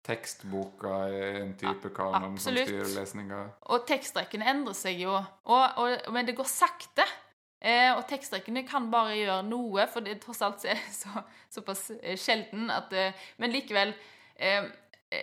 tekstboka 0.05 0.93
er 1.13 1.41
en 1.43 1.51
type 1.59 1.91
kanon 1.93 2.37
som 2.41 2.55
styrer 2.55 2.93
lesninga. 2.95 3.41
Og 3.73 3.83
tekstrekkene 3.89 4.47
endrer 4.49 4.77
seg 4.77 5.03
jo, 5.03 5.13
og, 5.13 5.81
og, 5.81 6.07
men 6.13 6.29
det 6.29 6.37
går 6.39 6.49
sakte. 6.49 7.05
Eh, 7.61 7.91
og 7.93 8.07
tekstrekkene 8.09 8.63
kan 8.65 8.87
bare 8.89 9.19
gjøre 9.19 9.41
noe, 9.45 9.85
for 9.91 10.01
det 10.05 10.17
tross 10.23 10.41
alt 10.41 10.63
er 10.65 10.79
så, 11.01 11.21
såpass 11.53 11.91
sjelden 12.17 12.71
at 12.73 12.93
eh, 12.97 13.27
Men 13.37 13.53
likevel 13.53 13.93
eh, 14.33 14.65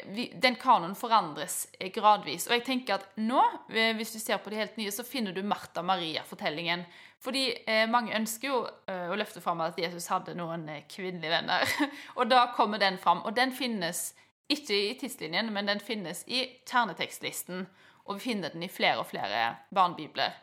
vi, 0.07 0.28
Den 0.37 0.57
kanonen 0.61 0.97
forandres 0.99 1.66
eh, 1.78 1.90
gradvis. 1.95 2.47
Og 2.49 2.59
jeg 2.59 2.64
tenker 2.66 2.99
at 2.99 3.07
nå, 3.21 3.40
eh, 3.73 3.95
hvis 3.97 4.12
du 4.12 4.18
ser 4.21 4.40
på 4.42 4.52
det 4.52 4.61
helt 4.61 4.76
nye, 4.80 4.92
så 4.92 5.04
finner 5.07 5.33
du 5.33 5.40
Martha 5.47 5.83
Maria-fortellingen. 5.83 6.85
Fordi 7.25 7.47
eh, 7.64 7.87
mange 7.90 8.14
ønsker 8.16 8.50
jo 8.50 8.61
eh, 8.87 9.09
å 9.09 9.16
løfte 9.18 9.42
fram 9.42 9.62
at 9.64 9.78
Jesus 9.80 10.11
hadde 10.12 10.37
noen 10.38 10.68
eh, 10.71 10.85
kvinnelige 10.90 11.33
venner. 11.33 11.76
og 12.18 12.28
da 12.30 12.45
kommer 12.57 12.83
den 12.83 13.00
fram. 13.00 13.25
Og 13.25 13.37
den 13.37 13.54
finnes 13.57 14.12
ikke 14.49 14.76
i 14.76 14.95
tidslinjen, 15.00 15.50
men 15.52 15.68
den 15.68 15.80
finnes 15.85 16.23
i 16.28 16.45
kjernetekstlisten. 16.68 17.66
Og 18.09 18.18
vi 18.18 18.30
finner 18.30 18.52
den 18.52 18.64
i 18.64 18.73
flere 18.73 19.00
og 19.02 19.09
flere 19.09 19.50
barnebibler. 19.75 20.37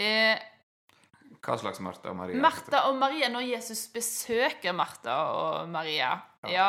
Eh, 0.00 0.36
Hva 1.42 1.56
slags 1.58 1.80
Martha 1.82 2.12
og 2.12 2.20
Maria? 2.20 2.40
Martha 2.44 2.84
og 2.90 3.00
Maria, 3.00 3.32
når 3.32 3.48
Jesus 3.54 3.86
besøker 3.92 4.76
Martha 4.76 5.16
og 5.32 5.72
Maria 5.72 6.12
Ja, 6.44 6.52
ja 6.52 6.68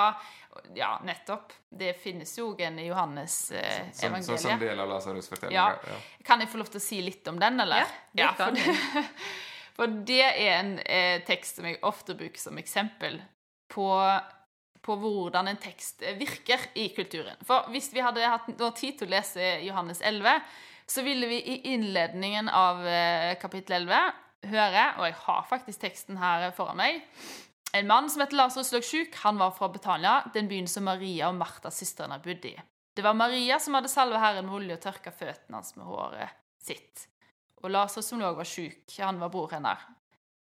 nettopp. 1.03 1.53
Det 1.69 1.93
finnes 1.93 2.37
jo 2.37 2.55
en 2.57 2.79
i 2.79 2.87
Johannes 2.87 3.51
eh, 3.51 3.89
Som, 3.93 4.23
som, 4.23 4.37
som 4.37 4.59
del 4.59 4.79
av 4.79 4.89
Lasarus-fortellinga. 4.89 5.65
Ja. 5.87 5.97
Kan 6.25 6.43
jeg 6.43 6.51
få 6.51 6.61
lov 6.61 6.69
til 6.73 6.81
å 6.81 6.83
si 6.83 7.01
litt 7.01 7.27
om 7.27 7.39
den, 7.39 7.59
eller? 7.59 7.85
Ja, 8.11 8.29
det 8.29 8.29
kan 8.37 8.57
for, 8.57 9.09
for 9.77 9.97
det 10.07 10.21
er 10.23 10.59
en 10.59 10.75
eh, 10.79 11.19
tekst 11.27 11.59
som 11.59 11.69
jeg 11.69 11.81
ofte 11.81 12.17
bruker 12.19 12.41
som 12.41 12.59
eksempel 12.61 13.21
på, 13.73 13.87
på 14.81 14.97
hvordan 15.01 15.49
en 15.49 15.61
tekst 15.61 16.03
eh, 16.05 16.17
virker 16.19 16.69
i 16.79 16.89
kulturen. 16.95 17.39
For 17.47 17.71
hvis 17.73 17.91
vi 17.93 18.03
hadde 18.05 18.27
hatt 18.27 18.51
tid 18.77 18.99
til 18.99 19.09
å 19.09 19.15
lese 19.15 19.55
Johannes 19.65 20.03
11, 20.05 20.43
så 20.85 21.01
ville 21.05 21.29
vi 21.31 21.39
i 21.39 21.61
innledningen 21.73 22.49
av 22.51 22.83
eh, 22.87 23.33
kapittel 23.41 23.81
11 23.87 24.21
høre, 24.51 24.85
og 24.99 25.07
jeg 25.07 25.17
har 25.23 25.45
faktisk 25.47 25.85
teksten 25.85 26.19
her 26.19 26.49
foran 26.55 26.79
meg 26.81 27.03
En 27.73 27.87
mann 27.89 28.09
som 28.09 28.21
het 28.21 28.33
Lasarus 28.37 28.69
Løksjuk, 28.75 29.07
sjuk. 29.09 29.15
Han 29.23 29.39
var 29.41 29.55
fra 29.57 29.69
Betania, 29.73 30.19
den 30.33 30.49
byen 30.49 30.67
som 30.69 30.85
Maria 30.85 31.31
og 31.31 31.39
Martha, 31.39 31.71
søstrene, 31.73 32.19
bodde 32.21 32.51
i. 32.51 32.59
Det 32.93 33.01
var 33.01 33.17
Maria 33.17 33.57
som 33.59 33.73
hadde 33.73 33.89
salvet 33.89 34.21
Herren 34.21 34.45
med 34.45 34.59
olje 34.59 34.77
og 34.77 34.83
tørka 34.83 35.09
føttene 35.09 35.57
hans 35.57 35.73
med 35.79 35.87
håret 35.87 36.35
sitt. 36.61 37.07
Og 37.63 37.73
Lasarus 37.73 38.11
som 38.11 38.21
lå 38.21 38.29
var 38.37 38.45
sjuk, 38.45 38.85
han 38.99 39.17
var 39.17 39.33
bror 39.33 39.55
hennes. 39.55 39.87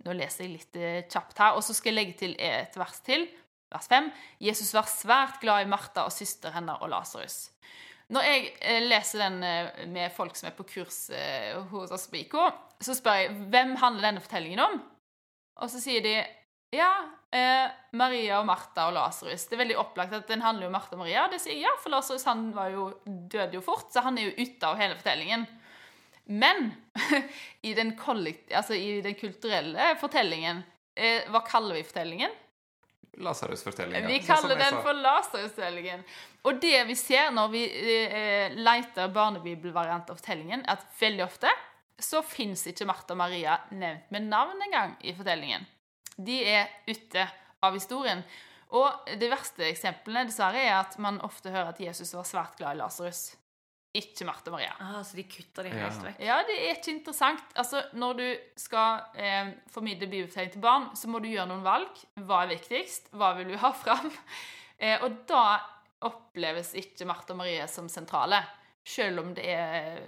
Nå 0.07 0.15
leser 0.15 0.45
jeg 0.45 0.53
litt 0.53 0.79
eh, 0.79 1.03
kjapt 1.11 1.43
her, 1.43 1.59
og 1.59 1.67
så 1.67 1.75
skal 1.75 1.91
jeg 1.91 1.99
legge 1.99 2.17
til 2.21 2.39
et 2.39 2.79
vers 2.79 3.03
til. 3.03 3.27
Vers 3.75 3.91
5. 3.91 4.13
Jesus 4.47 4.71
var 4.77 4.87
svært 4.87 5.41
glad 5.43 5.65
i 5.65 5.71
Martha 5.73 6.07
og 6.07 6.15
søster 6.15 6.55
hennes 6.55 6.79
og 6.79 6.93
Lasarus. 6.95 7.41
Når 8.15 8.31
jeg 8.31 8.49
eh, 8.61 8.83
leser 8.87 9.25
den 9.25 9.43
eh, 9.43 9.85
med 9.91 10.15
folk 10.15 10.39
som 10.39 10.53
er 10.53 10.55
på 10.55 10.69
kurs 10.77 11.09
hos 11.73 11.91
oss 11.91 12.07
på 12.13 12.23
IK, 12.23 12.39
så 12.79 12.95
spør 12.95 13.23
jeg 13.25 13.39
hvem 13.51 13.75
handler 13.83 14.13
denne 14.13 14.23
fortellingen 14.23 14.63
om? 14.63 14.83
Og 15.59 15.73
så 15.73 15.83
sier 15.83 16.05
de 16.05 16.21
ja, 16.75 16.91
eh, 17.31 17.69
Maria 17.97 18.41
og 18.41 18.47
Martha 18.49 18.89
og 18.89 18.97
Lasarus. 18.97 19.47
Det 19.47 19.57
er 19.57 19.63
veldig 19.63 19.79
opplagt 19.81 20.15
at 20.17 20.31
den 20.31 20.43
handler 20.45 20.69
om 20.69 20.75
Martha 20.75 20.97
og 20.97 21.05
Maria. 21.05 21.27
Det 21.31 21.39
sier 21.43 21.59
jeg 21.59 21.67
ja, 21.67 21.75
for 21.83 21.95
Lasarus 21.95 22.27
døde 23.07 23.59
jo 23.59 23.63
fort, 23.65 23.91
så 23.93 24.03
han 24.07 24.19
er 24.19 24.31
jo 24.31 24.47
ute 24.47 24.67
av 24.67 24.81
hele 24.81 24.97
fortellingen. 24.99 25.47
Men 26.27 26.73
i 27.69 27.75
den, 27.75 27.95
altså 27.95 28.75
i 28.75 29.01
den 29.03 29.15
kulturelle 29.15 29.93
fortellingen, 30.01 30.65
eh, 30.99 31.29
hva 31.31 31.45
kaller 31.47 31.79
vi 31.79 31.87
fortellingen? 31.87 32.35
Lasarus-fortellingen. 33.17 34.11
Vi 34.11 34.19
kaller 34.27 34.59
den 34.59 34.81
for 34.83 34.93
Lasarus-fortellingen. 34.93 36.03
Og 36.45 36.59
det 36.61 36.83
vi 36.91 36.97
ser 36.99 37.31
når 37.35 37.49
vi 37.55 37.63
eh, 37.65 38.59
leter 38.59 39.09
barnebibelvariant 39.15 40.11
av 40.13 40.19
fortellingen, 40.19 40.67
er 40.67 40.77
at 40.77 40.85
veldig 41.01 41.25
ofte 41.25 41.53
så 41.97 42.21
fins 42.27 42.67
ikke 42.69 42.85
Martha 42.91 43.15
og 43.15 43.23
Maria 43.23 43.57
nevnt 43.73 44.11
med 44.13 44.29
navn 44.29 44.61
engang 44.67 44.99
i 45.01 45.15
fortellingen. 45.17 45.65
De 46.17 46.41
er 46.49 46.69
ute 46.89 47.27
av 47.63 47.75
historien. 47.77 48.23
Og 48.77 49.07
det 49.21 49.29
verste 49.31 49.67
eksemplene 49.69 50.25
dessverre 50.27 50.63
er 50.67 50.75
at 50.81 50.97
man 50.99 51.21
ofte 51.25 51.53
hører 51.55 51.71
at 51.75 51.81
Jesus 51.81 52.15
var 52.17 52.25
svært 52.27 52.57
glad 52.59 52.75
i 52.77 52.81
Lasarus. 52.81 53.29
Ikke 53.97 54.27
Martha 54.29 54.51
og 54.51 54.57
Maria. 54.59 54.73
Ah, 54.83 54.99
så 55.07 55.17
de 55.17 55.23
kutter 55.25 55.65
de 55.65 55.71
Ja. 55.71 55.87
helt 55.87 56.03
vekk. 56.05 56.19
Ja, 56.21 56.43
det 56.45 56.57
er 56.57 56.75
ikke 56.75 56.91
interessant. 56.93 57.45
Altså, 57.57 57.83
Når 57.95 58.13
du 58.19 58.27
skal 58.57 59.01
eh, 59.15 59.53
formidle 59.73 60.07
bibelfortelling 60.11 60.53
til 60.53 60.61
barn, 60.61 60.91
så 60.97 61.09
må 61.09 61.19
du 61.23 61.29
gjøre 61.31 61.47
noen 61.49 61.65
valg. 61.65 61.89
Hva 62.21 62.43
er 62.43 62.53
viktigst? 62.59 63.09
Hva 63.13 63.35
vil 63.39 63.49
du 63.49 63.57
ha 63.57 63.73
fram? 63.73 64.13
Eh, 64.79 65.01
og 65.03 65.23
da 65.27 65.57
oppleves 66.05 66.75
ikke 66.77 67.07
Martha 67.09 67.33
og 67.33 67.39
Maria 67.39 67.65
som 67.67 67.87
sentrale. 67.89 68.43
Selv 68.85 69.23
om 69.23 69.31
det 69.35 69.47
er 69.49 70.03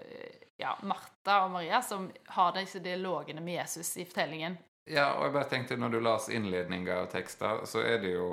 ja, 0.61 0.75
Martha 0.83 1.39
og 1.47 1.55
Maria 1.55 1.81
som 1.81 2.11
har 2.35 2.53
disse 2.53 2.83
dialogene 2.85 3.41
med 3.41 3.55
Jesus 3.63 3.95
i 3.97 4.05
fortellingen. 4.05 4.59
Ja, 4.89 5.13
og 5.19 5.29
jeg 5.29 5.35
bare 5.37 5.51
tenkte 5.51 5.77
når 5.81 5.95
du 5.95 6.01
las 6.01 6.29
innledninga 6.33 7.03
av 7.03 7.11
tekster, 7.13 7.65
så 7.69 7.83
er 7.85 8.01
det 8.03 8.15
jo 8.15 8.31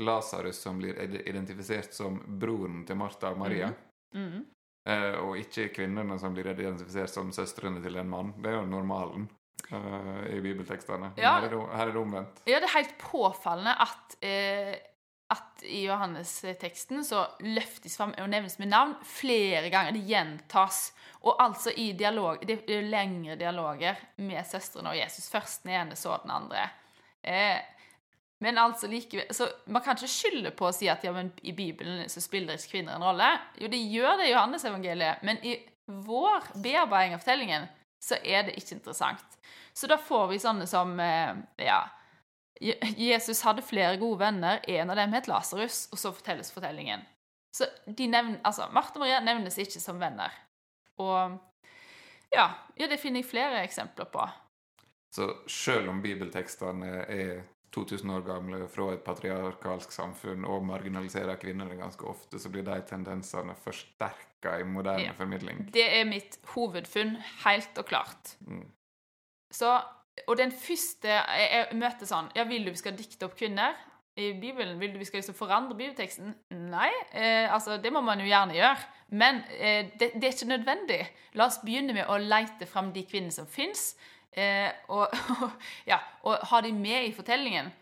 Lasarus 0.00 0.58
som 0.58 0.78
blir 0.80 0.98
identifisert 0.98 1.94
som 1.94 2.18
broren 2.40 2.82
til 2.86 2.98
Martha 2.98 3.30
og 3.30 3.38
Maria. 3.38 3.70
Mhm. 4.14 4.44
Eh, 4.84 5.14
og 5.16 5.38
ikke 5.40 5.70
kvinnene 5.72 6.18
som 6.20 6.34
blir 6.36 6.50
identifisert 6.52 7.08
som 7.08 7.30
søstrene 7.32 7.80
til 7.80 7.96
en 7.96 8.10
mann. 8.10 8.34
Det 8.36 8.50
er 8.50 8.58
jo 8.58 8.66
normalen 8.68 9.28
eh, 9.70 10.34
i 10.36 10.40
bibeltekstene. 10.44 11.14
Ja. 11.16 11.38
Her, 11.38 11.46
er 11.46 11.54
det, 11.54 11.60
her 11.72 11.86
er 11.86 11.94
det 11.94 12.02
omvendt. 12.02 12.42
Ja, 12.44 12.58
det 12.60 12.68
er 12.68 12.74
helt 12.74 12.98
påfallende 13.00 13.72
at, 13.86 14.18
eh, 14.20 14.74
at 15.32 15.64
i 15.64 15.84
Johannes-teksten 15.86 17.04
så 17.06 17.24
løftes 17.40 17.96
fram 17.96 18.12
og 18.20 18.28
nevnes 18.30 18.58
med 18.60 18.68
navn 18.70 18.94
flere 19.08 19.70
ganger. 19.72 19.96
Det 19.96 20.04
gjentas. 20.08 20.80
Og 21.24 21.40
altså 21.40 21.72
i 21.80 21.92
dialog, 21.96 22.42
det 22.44 22.60
er 22.68 22.88
lengre 22.88 23.38
dialoger 23.40 24.00
med 24.20 24.44
søstrene 24.46 24.92
og 24.92 24.98
Jesus. 24.98 25.30
Først 25.32 25.64
den 25.64 25.72
ene, 25.78 25.96
så 25.96 26.18
den 26.22 26.34
andre. 26.34 26.66
Eh, 27.22 27.56
men 28.44 28.58
altså 28.58 28.90
likevel 28.90 29.30
Så 29.32 29.46
man 29.72 29.80
kan 29.82 29.96
ikke 29.96 30.10
skylde 30.10 30.50
på 30.52 30.66
å 30.68 30.74
si 30.74 30.90
at 30.92 31.04
ja, 31.06 31.14
men 31.16 31.30
i 31.46 31.54
Bibelen 31.56 32.04
så 32.12 32.20
spiller 32.20 32.58
ikke 32.58 32.76
kvinner 32.76 32.98
en 32.98 33.06
rolle. 33.06 33.30
Jo, 33.56 33.70
det 33.72 33.80
gjør 33.80 34.20
det 34.20 34.28
i 34.28 34.34
Johannes-evangeliet, 34.34 35.24
men 35.24 35.40
i 35.46 35.56
vår 35.86 36.52
bearbeiding 36.60 37.16
av 37.16 37.24
fortellingen 37.24 37.66
så 38.04 38.18
er 38.20 38.44
det 38.44 38.58
ikke 38.60 38.76
interessant. 38.76 39.38
Så 39.72 39.88
da 39.88 39.96
får 39.96 40.28
vi 40.34 40.42
sånne 40.42 40.68
som 40.68 40.98
eh, 41.00 41.36
Ja. 41.64 41.82
Je- 42.60 42.78
Jesus 42.96 43.42
hadde 43.42 43.62
flere 43.62 43.96
gode 43.98 44.18
venner. 44.18 44.60
En 44.68 44.90
av 44.90 44.96
dem 44.96 45.12
het 45.12 45.26
Lasarus, 45.26 45.88
og 45.92 45.98
så 45.98 46.12
fortelles 46.14 46.52
fortellingen. 46.52 47.02
Så 47.56 47.66
de 47.86 48.06
nevn, 48.06 48.40
altså, 48.44 48.68
Martha 48.72 48.94
og 48.98 49.00
Maria 49.04 49.20
nevnes 49.20 49.58
ikke 49.58 49.80
som 49.80 49.98
venner. 50.00 50.30
Og 50.98 51.38
ja, 52.34 52.48
ja, 52.78 52.86
det 52.86 53.00
finner 53.00 53.20
jeg 53.22 53.30
flere 53.30 53.62
eksempler 53.64 54.04
på. 54.10 54.28
Så 55.14 55.28
selv 55.46 55.88
om 55.90 56.00
bibeltekstene 56.02 57.04
er 57.08 57.42
2000 57.74 58.10
år 58.10 58.22
gamle 58.26 58.68
fra 58.70 58.92
et 58.94 59.04
patriarkalsk 59.06 59.90
samfunn 59.94 60.44
og 60.46 60.64
marginaliserer 60.66 61.36
kvinner 61.42 61.70
ganske 61.78 62.06
ofte, 62.06 62.38
så 62.38 62.50
blir 62.50 62.62
de 62.66 62.80
tendensene 62.86 63.54
forsterka 63.54 64.58
i 64.60 64.64
moderne 64.66 65.04
Ja. 65.08 65.12
formidling. 65.12 65.72
Det 65.72 65.86
er 66.00 66.04
mitt 66.04 66.38
hovedfunn, 66.54 67.16
helt 67.44 67.78
og 67.78 67.86
klart. 67.86 68.36
Mm. 68.46 68.70
Så, 69.52 69.80
og 70.28 70.38
den 70.38 70.52
første 70.54 71.10
jeg, 71.10 71.66
møter 71.78 72.08
sånn 72.08 72.30
Ja, 72.36 72.44
vil 72.48 72.66
du 72.66 72.70
vi 72.72 72.80
skal 72.80 72.96
dikte 72.96 73.26
opp 73.26 73.36
kvinner 73.38 73.74
i 74.14 74.30
Bibelen? 74.38 74.78
Vil 74.78 74.92
du 74.94 75.00
vi 75.00 75.06
skal 75.08 75.20
liksom 75.20 75.36
forandre 75.36 75.74
bibelteksten? 75.78 76.34
Nei. 76.70 76.90
Eh, 77.10 77.50
altså, 77.50 77.80
det 77.82 77.90
må 77.92 78.02
man 78.04 78.22
jo 78.22 78.28
gjerne 78.28 78.54
gjøre. 78.54 78.90
Men 79.18 79.42
eh, 79.58 79.90
det, 79.98 80.12
det 80.14 80.28
er 80.28 80.36
ikke 80.36 80.52
nødvendig. 80.52 81.00
La 81.38 81.48
oss 81.48 81.58
begynne 81.64 81.96
med 81.96 82.06
å 82.06 82.20
leite 82.22 82.68
fram 82.70 82.92
de 82.94 83.02
kvinnene 83.08 83.34
som 83.34 83.48
fins, 83.50 83.96
eh, 84.30 84.70
og, 84.94 85.10
ja, 85.90 85.98
og 86.22 86.46
ha 86.52 86.62
de 86.62 86.70
med 86.76 87.08
i 87.08 87.16
fortellingen. 87.16 87.72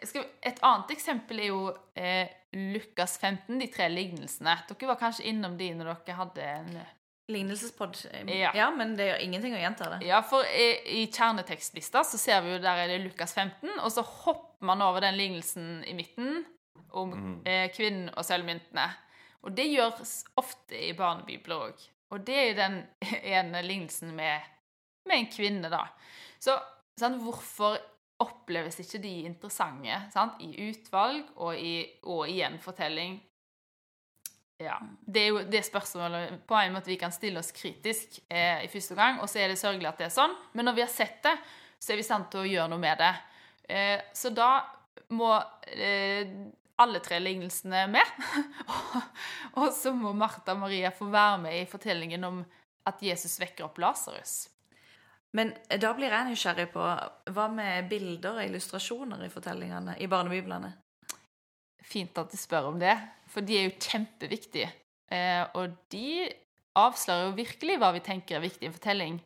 Et 0.00 0.62
annet 0.64 0.94
eksempel 0.94 1.42
er 1.42 1.50
jo 1.50 1.64
eh, 1.98 2.30
Lukas 2.54 3.18
15, 3.18 3.58
de 3.60 3.68
tre 3.74 3.90
lignelsene. 3.90 4.56
Dere 4.70 4.92
var 4.94 5.02
kanskje 5.02 5.26
innom 5.28 5.58
de 5.58 5.72
når 5.76 5.90
dere 6.06 6.20
hadde 6.22 6.46
en 6.54 6.72
Lignelsespod. 7.30 7.96
Ja. 8.26 8.52
Ja, 8.56 8.70
men 8.74 8.96
det 8.98 9.08
gjør 9.08 9.22
ingenting 9.24 9.54
å 9.56 9.60
gjenta 9.60 9.90
det. 9.94 10.00
Ja, 10.08 10.20
for 10.26 10.46
i, 10.46 10.68
i 11.00 11.04
kjernetekstlista 11.06 12.02
så 12.06 12.20
ser 12.20 12.42
vi 12.44 12.54
jo 12.54 12.62
der 12.62 12.84
er 12.84 12.92
det 12.92 13.00
Lukas 13.04 13.34
15, 13.36 13.78
og 13.78 13.90
så 13.94 14.04
hopper 14.06 14.66
man 14.66 14.82
over 14.84 15.04
den 15.04 15.18
lignelsen 15.18 15.84
i 15.88 15.94
midten 15.96 16.42
om 16.96 17.14
mm. 17.14 17.36
eh, 17.48 17.68
kvinnen 17.74 18.10
og 18.14 18.26
sølvmyntene. 18.26 18.88
Og 19.46 19.54
det 19.56 19.70
gjøres 19.70 20.14
ofte 20.40 20.76
i 20.76 20.92
barnebibler 20.96 21.70
òg. 21.70 21.86
Og 22.10 22.26
det 22.26 22.36
er 22.36 22.48
jo 22.50 22.58
den 22.58 22.80
ene 23.38 23.62
lignelsen 23.64 24.12
med, 24.16 24.50
med 25.08 25.22
en 25.22 25.30
kvinne, 25.32 25.72
da. 25.72 25.86
Så 26.40 26.58
sant, 27.00 27.22
hvorfor 27.24 27.78
oppleves 28.20 28.76
ikke 28.82 29.00
de 29.00 29.14
interessante 29.24 29.96
sant? 30.12 30.40
i 30.44 30.68
utvalg 30.68 31.24
og 31.40 31.56
i, 31.56 31.86
og 32.04 32.26
i 32.28 32.40
gjenfortelling? 32.40 33.16
Ja. 34.60 34.76
Det 35.00 35.22
er 35.22 35.30
jo 35.30 35.40
det 35.48 35.62
spørsmålet 35.64 36.42
på 36.48 36.56
en 36.60 36.74
måte 36.74 36.92
vi 36.92 36.98
kan 37.00 37.12
stille 37.14 37.40
oss 37.40 37.52
kritisk 37.56 38.18
eh, 38.28 38.66
i 38.66 38.68
første 38.68 38.96
gang, 38.98 39.22
og 39.24 39.30
så 39.30 39.40
er 39.40 39.48
det 39.48 39.60
sørgelig 39.60 39.88
at 39.88 40.02
det 40.02 40.10
er 40.10 40.12
sånn. 40.12 40.34
Men 40.52 40.68
når 40.68 40.76
vi 40.76 40.84
har 40.84 40.92
sett 40.92 41.22
det, 41.24 41.32
så 41.80 41.92
er 41.92 42.00
vi 42.00 42.04
i 42.04 42.08
stand 42.10 42.28
til 42.28 42.42
å 42.42 42.50
gjøre 42.50 42.68
noe 42.74 42.82
med 42.82 43.00
det. 43.00 43.12
Eh, 43.72 43.96
så 44.12 44.32
da 44.36 44.50
må 45.16 45.32
eh, 45.72 46.28
alle 46.80 47.00
tre 47.04 47.22
lignelsene 47.24 47.86
med. 47.88 48.14
og 49.60 49.72
så 49.76 49.94
må 49.96 50.12
Martha 50.16 50.52
og 50.52 50.62
Maria 50.66 50.92
få 50.92 51.08
være 51.08 51.40
med 51.46 51.56
i 51.62 51.68
fortellingen 51.70 52.28
om 52.28 52.42
at 52.88 53.00
Jesus 53.04 53.38
vekker 53.40 53.64
opp 53.64 53.80
Lasarus. 53.80 54.42
Men 55.36 55.52
da 55.78 55.92
blir 55.94 56.10
jeg 56.10 56.26
nysgjerrig 56.26 56.68
på 56.72 56.84
hva 57.32 57.46
med 57.54 57.88
bilder 57.90 58.40
og 58.40 58.44
illustrasjoner 58.48 59.24
i 59.24 59.32
fortellingene 59.32 59.94
i 60.02 60.08
barnebiblene? 60.10 60.72
Fint 61.86 62.18
at 62.18 62.32
du 62.32 62.38
spør 62.38 62.72
om 62.72 62.80
det, 62.80 62.96
for 63.30 63.46
de 63.46 63.56
er 63.58 63.68
jo 63.68 63.76
kjempeviktige. 63.78 64.70
Eh, 65.10 65.44
og 65.58 65.76
de 65.92 66.28
avslører 66.78 67.28
jo 67.28 67.36
virkelig 67.38 67.78
hva 67.82 67.92
vi 67.96 68.02
tenker 68.06 68.38
er 68.38 68.44
viktig 68.44 68.66
i 68.66 68.70
en 68.70 68.76
fortelling. 68.76 69.16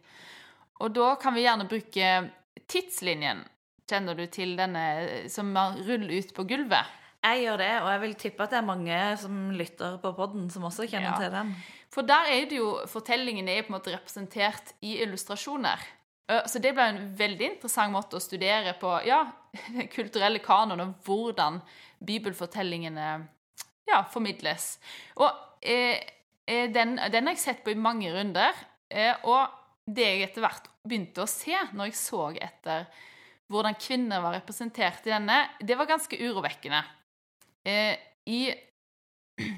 Og 0.85 0.93
da 0.97 1.11
kan 1.21 1.35
vi 1.37 1.45
gjerne 1.45 1.69
bruke 1.71 2.13
tidslinjen. 2.71 3.45
Kjenner 3.89 4.17
du 4.17 4.25
til 4.33 4.55
denne 4.57 4.85
som 5.33 5.51
ruller 5.55 6.15
ut 6.23 6.31
på 6.37 6.47
gulvet? 6.49 7.01
Jeg 7.25 7.41
gjør 7.47 7.61
det, 7.61 7.71
og 7.81 7.89
jeg 7.89 8.01
vil 8.03 8.15
tippe 8.21 8.45
at 8.45 8.53
det 8.53 8.59
er 8.61 8.67
mange 8.69 8.97
som 9.21 9.37
lytter 9.57 9.95
på 10.03 10.11
podden, 10.17 10.49
som 10.53 10.65
også 10.69 10.85
kjenner 10.89 11.13
Ja. 11.13 11.19
til 11.21 11.31
den. 11.33 11.55
For 11.93 12.03
der 12.05 12.27
er 12.29 12.45
det 12.51 12.59
jo 12.59 12.81
Fortellingene 12.91 13.49
er 13.55 13.63
på 13.63 13.73
en 13.73 13.79
måte 13.79 13.93
representert 13.95 14.75
i 14.83 14.99
illustrasjoner. 15.05 15.79
Eh, 16.29 16.43
Så 16.47 16.61
det 16.61 16.75
ble 16.75 16.83
en 16.89 17.15
veldig 17.17 17.55
interessant 17.55 17.93
måte 17.93 18.17
å 18.17 18.21
studere 18.21 18.75
på 18.81 19.07
ja, 19.07 19.23
den 19.73 19.89
kulturelle 19.97 20.39
kanon 20.41 20.81
og 20.81 20.95
hvordan 21.05 21.61
bibelfortellingene 22.05 23.29
ja, 23.88 24.03
formidles. 24.11 24.75
Og 25.21 25.31
eh, 25.61 26.00
eh, 26.47 26.71
den, 26.73 26.97
den 26.97 27.29
har 27.29 27.37
jeg 27.37 27.43
sett 27.43 27.64
på 27.64 27.75
i 27.75 27.79
mange 27.79 28.12
runder. 28.14 28.57
Eh, 28.91 29.14
og 29.29 29.49
det 29.85 30.07
jeg 30.07 30.29
etter 30.29 30.45
hvert 30.45 30.71
begynte 30.85 31.25
å 31.25 31.31
se 31.31 31.57
når 31.73 31.91
jeg 31.91 31.99
så 31.99 32.29
etter 32.33 32.87
hvordan 33.53 33.76
kvinner 33.76 34.23
var 34.25 34.38
representert 34.38 35.05
i 35.05 35.12
denne, 35.12 35.37
det 35.61 35.76
var 35.76 35.88
ganske 35.88 36.17
urovekkende. 36.17 36.81
Eh, 37.69 37.97
I 38.29 38.41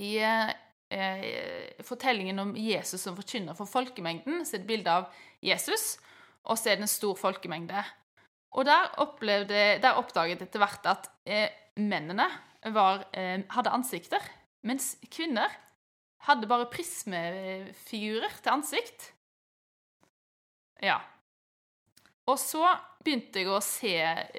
i 0.00 0.16
eh, 0.24 1.84
fortellingen 1.84 2.38
om 2.42 2.52
Jesus 2.56 3.02
som 3.04 3.16
forkynner 3.18 3.56
for 3.58 3.68
folkemengden, 3.70 4.44
så 4.44 4.56
er 4.56 4.62
det 4.62 4.64
et 4.64 4.70
bilde 4.70 4.94
av 5.02 5.24
Jesus, 5.44 5.98
og 6.48 6.58
så 6.58 6.72
er 6.72 6.80
det 6.80 6.86
en 6.88 6.92
stor 6.92 7.18
folkemengde. 7.20 7.82
Og 8.58 8.66
der, 8.66 8.88
opplevde, 9.02 9.78
der 9.82 9.98
oppdaget 10.00 10.42
etter 10.42 10.62
hvert 10.62 10.88
at 10.90 11.10
eh, 11.28 11.52
mennene 11.76 12.26
var, 12.74 13.06
eh, 13.12 13.42
hadde 13.50 13.72
ansikter, 13.72 14.24
mens 14.66 14.96
kvinner 15.10 15.50
hadde 16.26 16.48
bare 16.50 16.68
prismefigurer 16.72 18.34
til 18.42 18.52
ansikt. 18.52 19.12
Ja. 20.82 20.98
Og 22.28 22.38
så 22.38 22.64
begynte 23.04 23.40
jeg 23.40 23.48
å 23.48 23.62
se 23.64 23.94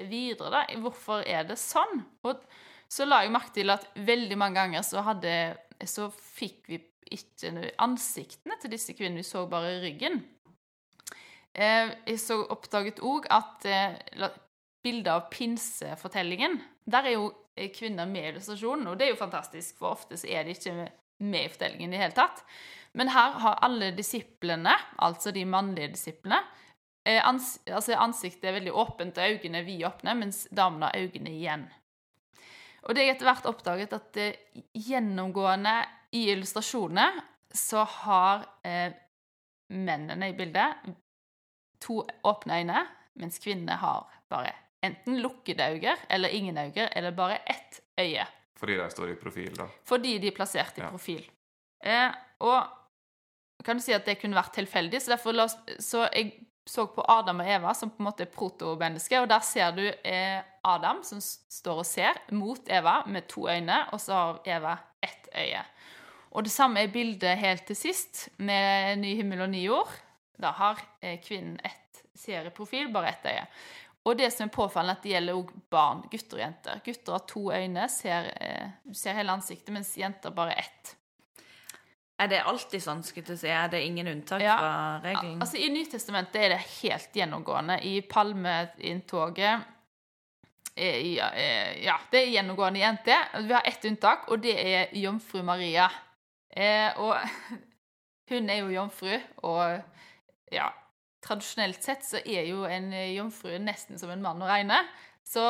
videre, 0.08 0.50
da. 0.50 0.62
Hvorfor 0.82 1.24
er 1.26 1.44
det 1.48 1.58
sånn? 1.60 2.04
Og 2.24 2.44
så 2.92 3.06
la 3.08 3.22
jeg 3.24 3.34
merke 3.34 3.54
til 3.56 3.72
at 3.74 3.88
veldig 3.96 4.38
mange 4.38 4.60
ganger 4.60 4.86
så, 4.86 5.02
hadde, 5.02 5.56
så 5.88 6.10
fikk 6.12 6.70
vi 6.70 6.78
ikke 7.12 7.72
ansiktene 7.82 8.56
til 8.60 8.72
disse 8.72 8.94
kvinnene, 8.96 9.20
vi 9.20 9.26
så 9.26 9.44
bare 9.50 9.80
ryggen. 9.82 10.22
Eh, 11.52 11.90
Jeg 12.06 12.20
så 12.22 12.38
oppdaget 12.48 13.02
òg 13.04 13.26
at 13.28 13.66
bildet 14.82 15.12
av 15.12 15.28
pinsefortellingen 15.30 16.58
Der 16.84 17.06
er 17.06 17.16
jo 17.16 17.28
eh, 17.56 17.70
kvinner 17.74 18.08
med 18.10 18.24
i 18.24 18.28
illustrasjonen, 18.32 18.88
og 18.90 18.98
det 18.98 19.06
er 19.06 19.12
jo 19.12 19.20
fantastisk, 19.20 19.76
for 19.78 19.94
ofte 19.94 20.18
så 20.18 20.26
er 20.26 20.44
de 20.44 20.56
ikke 20.56 20.74
med 21.22 21.44
i 21.44 21.50
fortellingen 21.52 21.92
i 21.92 21.96
det 21.96 22.02
hele 22.02 22.16
tatt. 22.16 22.42
Men 22.98 23.12
her 23.14 23.38
har 23.44 23.60
alle 23.64 23.92
disiplene, 23.96 24.74
altså 24.98 25.30
de 25.32 25.44
mannlige 25.48 25.92
disiplene, 25.94 26.40
eh, 27.06 27.20
ans 27.22 27.54
altså 27.66 27.96
ansiktet 27.96 28.50
er 28.50 28.58
veldig 28.58 28.74
åpent 28.74 29.18
og 29.18 29.36
øynene 29.36 29.62
er 29.62 29.68
vidåpne, 29.68 30.16
mens 30.18 30.44
damene 30.50 30.90
har 30.90 30.98
øynene 30.98 31.36
igjen. 31.36 31.68
Og 32.82 32.96
det 32.96 33.04
er 33.04 33.12
etter 33.14 33.28
hvert 33.30 33.46
oppdaget, 33.46 33.94
at 33.94 34.18
eh, 34.18 34.62
gjennomgående 34.74 35.76
i 36.18 36.26
illustrasjonene 36.34 37.06
så 37.54 37.84
har 37.84 38.48
eh, 38.66 38.90
mennene 39.72 40.32
i 40.32 40.36
bildet 40.36 40.90
to 41.82 42.02
åpne 42.24 42.60
øyne, 42.60 42.82
mens 43.14 43.38
kvinnene 43.42 43.78
har 43.80 44.08
bare 44.30 44.52
enten 44.82 45.20
lukkede 45.22 45.70
øyne 45.74 45.96
eller 46.10 46.28
ingen 46.28 46.58
øyne, 46.58 46.88
eller 46.96 47.10
bare 47.10 47.38
ett 47.46 47.80
øye. 48.00 48.26
Fordi 48.56 48.76
de 48.78 48.90
står 48.90 49.10
i 49.10 49.14
profil, 49.18 49.56
da. 49.56 49.66
Fordi 49.84 50.18
de 50.18 50.26
er 50.30 50.36
plassert 50.36 50.78
i 50.78 50.80
Ja. 50.80 50.88
profil. 50.90 51.24
Eh, 51.84 52.10
og 52.40 52.62
kan 53.64 53.76
du 53.76 53.82
si 53.82 53.92
at 53.92 54.04
det 54.06 54.20
kunne 54.20 54.36
vært 54.36 54.52
tilfeldig, 54.54 55.00
så 55.02 55.10
derfor 55.16 55.32
la 55.32 55.44
oss, 55.44 55.56
så 55.78 56.08
jeg 56.14 56.32
så 56.66 56.86
på 56.94 57.02
Adam 57.08 57.40
og 57.40 57.46
Eva 57.46 57.72
som 57.74 57.90
på 57.90 57.98
en 57.98 58.06
måte 58.06 58.22
er 58.22 58.30
protomennesket, 58.30 59.20
og 59.20 59.28
der 59.28 59.40
ser 59.40 59.70
du 59.74 59.82
eh, 60.04 60.42
Adam 60.64 61.02
som 61.02 61.18
står 61.20 61.78
og 61.82 61.86
ser 61.86 62.14
mot 62.30 62.68
Eva 62.70 63.02
med 63.06 63.26
to 63.28 63.48
øyne, 63.48 63.80
og 63.92 64.00
så 64.00 64.12
har 64.14 64.40
Eva 64.46 64.76
ett 65.02 65.28
øye. 65.34 65.64
Og 66.32 66.44
det 66.44 66.52
samme 66.52 66.80
er 66.80 66.86
bildet 66.88 67.38
helt 67.38 67.66
til 67.66 67.76
sist, 67.76 68.28
med 68.38 68.98
ny 68.98 69.16
himmel 69.16 69.40
og 69.42 69.50
ny 69.50 69.64
jord. 69.66 69.90
Da 70.40 70.50
har 70.50 70.78
eh, 71.02 71.18
kvinnen 71.20 71.58
ett 71.64 72.04
serieprofil, 72.14 72.92
bare 72.92 73.08
ett 73.08 73.26
øye. 73.26 73.46
Og 74.04 74.18
det 74.18 74.32
som 74.34 74.48
er 74.48 74.54
påfallende, 74.54 74.96
at 74.98 75.04
det 75.04 75.12
gjelder 75.12 75.36
også 75.38 75.60
barn, 75.70 76.00
gutter 76.10 76.38
og 76.38 76.42
jenter. 76.42 76.80
Gutter 76.84 77.12
har 77.14 77.22
to 77.30 77.42
øyne, 77.54 77.84
ser, 77.88 78.32
eh, 78.40 78.72
ser 78.98 79.14
hele 79.14 79.32
ansiktet, 79.32 79.70
mens 79.74 79.92
jenter 79.98 80.30
bare 80.34 80.56
ett. 80.58 80.96
Er 82.18 82.26
det 82.30 82.42
alltid 82.46 82.82
sånn, 82.82 83.02
skulle 83.02 83.28
jeg 83.34 83.38
si? 83.38 83.48
Er 83.48 83.68
det 83.68 83.82
ingen 83.82 84.06
unntak 84.06 84.42
Ja. 84.42 84.56
fra 84.58 85.00
regelen? 85.04 85.40
Altså, 85.40 85.56
I 85.56 85.68
Nytestamentet 85.68 86.36
er 86.36 86.48
det 86.48 86.58
helt 86.82 87.12
gjennomgående. 87.14 87.78
I 87.84 88.00
palmeintoget 88.00 89.64
eh, 90.76 91.14
ja, 91.14 91.30
eh, 91.34 91.84
ja, 91.84 91.96
det 92.10 92.22
er 92.22 92.30
gjennomgående 92.32 92.78
i 92.78 92.92
NT. 92.92 93.08
Vi 93.46 93.52
har 93.52 93.62
ett 93.64 93.84
unntak, 93.84 94.28
og 94.28 94.42
det 94.42 94.54
er 94.58 94.86
jomfru 94.98 95.42
Maria. 95.42 95.88
Eh, 96.56 96.90
og 96.98 97.16
hun 98.30 98.50
er 98.50 98.56
jo 98.62 98.68
jomfru, 98.68 99.20
og 99.42 99.82
ja 100.52 100.68
Tradisjonelt 101.22 101.82
sett 101.84 102.06
så 102.06 102.20
er 102.24 102.48
jo 102.48 102.64
en 102.66 102.90
jomfru 103.14 103.54
nesten 103.62 104.00
som 104.00 104.10
en 104.10 104.22
mann 104.24 104.42
å 104.42 104.48
regne. 104.50 104.80
Så 105.24 105.42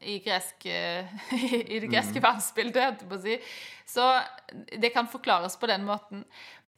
i, 0.00 0.18
gresk, 0.18 0.66
eh, 0.66 1.06
i 1.74 1.80
det 1.82 1.88
greske 1.90 2.20
verdensbildet, 2.20 2.84
holdt 2.84 3.02
jeg 3.02 3.10
på 3.10 3.18
å 3.18 3.24
si. 3.24 3.38
Så 3.86 4.04
det 4.78 4.92
kan 4.94 5.10
forklares 5.10 5.58
på 5.58 5.68
den 5.70 5.86
måten. 5.88 6.22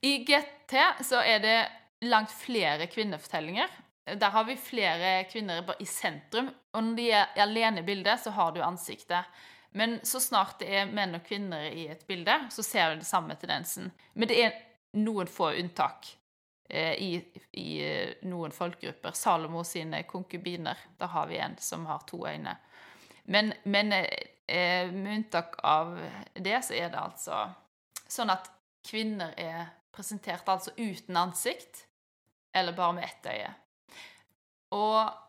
I 0.01 0.23
GT 0.25 0.75
så 1.05 1.21
er 1.21 1.43
det 1.43 1.59
langt 2.07 2.31
flere 2.31 2.87
kvinnefortellinger. 2.87 3.69
Der 4.17 4.33
har 4.33 4.45
vi 4.47 4.57
flere 4.57 5.23
kvinner 5.29 5.75
i 5.79 5.85
sentrum. 5.85 6.49
Og 6.73 6.83
når 6.83 6.97
de 6.97 7.07
er 7.13 7.41
alene 7.43 7.83
i 7.83 7.85
bildet, 7.85 8.21
så 8.23 8.33
har 8.33 8.55
du 8.55 8.63
ansiktet. 8.65 9.27
Men 9.71 9.99
så 10.03 10.21
snart 10.23 10.63
det 10.63 10.71
er 10.73 10.89
menn 10.89 11.13
og 11.19 11.25
kvinner 11.27 11.67
i 11.69 11.85
et 11.91 12.01
bilde, 12.09 12.33
så 12.49 12.65
ser 12.65 12.89
du 12.89 13.01
den 13.01 13.05
samme 13.05 13.35
tendensen. 13.37 13.91
Men 14.17 14.31
det 14.31 14.39
er 14.41 14.55
noen 14.97 15.29
få 15.29 15.51
unntak 15.59 16.07
eh, 16.09 16.18
i, 16.69 17.19
i 17.51 17.69
eh, 17.81 18.11
noen 18.29 18.53
folkegrupper. 18.53 19.15
Salomo 19.17 19.63
sine 19.63 20.03
konkubiner. 20.09 20.77
Da 20.97 21.09
har 21.13 21.27
vi 21.27 21.39
en 21.41 21.57
som 21.59 21.85
har 21.89 22.03
to 22.09 22.21
øyne. 22.27 22.55
Men, 23.29 23.53
men 23.63 23.93
eh, 23.93 24.91
med 24.91 25.15
unntak 25.15 25.59
av 25.63 25.97
det, 26.33 26.61
så 26.65 26.73
er 26.77 26.89
det 26.93 27.01
altså 27.01 27.41
sånn 28.09 28.33
at 28.33 28.49
kvinner 28.89 29.33
er 29.37 29.67
presentert 29.93 30.47
altså 30.49 30.73
uten 30.77 31.17
ansikt, 31.17 31.85
eller 32.55 32.73
bare 32.73 32.95
med 32.97 33.05
ett 33.05 33.27
øye. 33.29 33.49
Og 34.73 35.28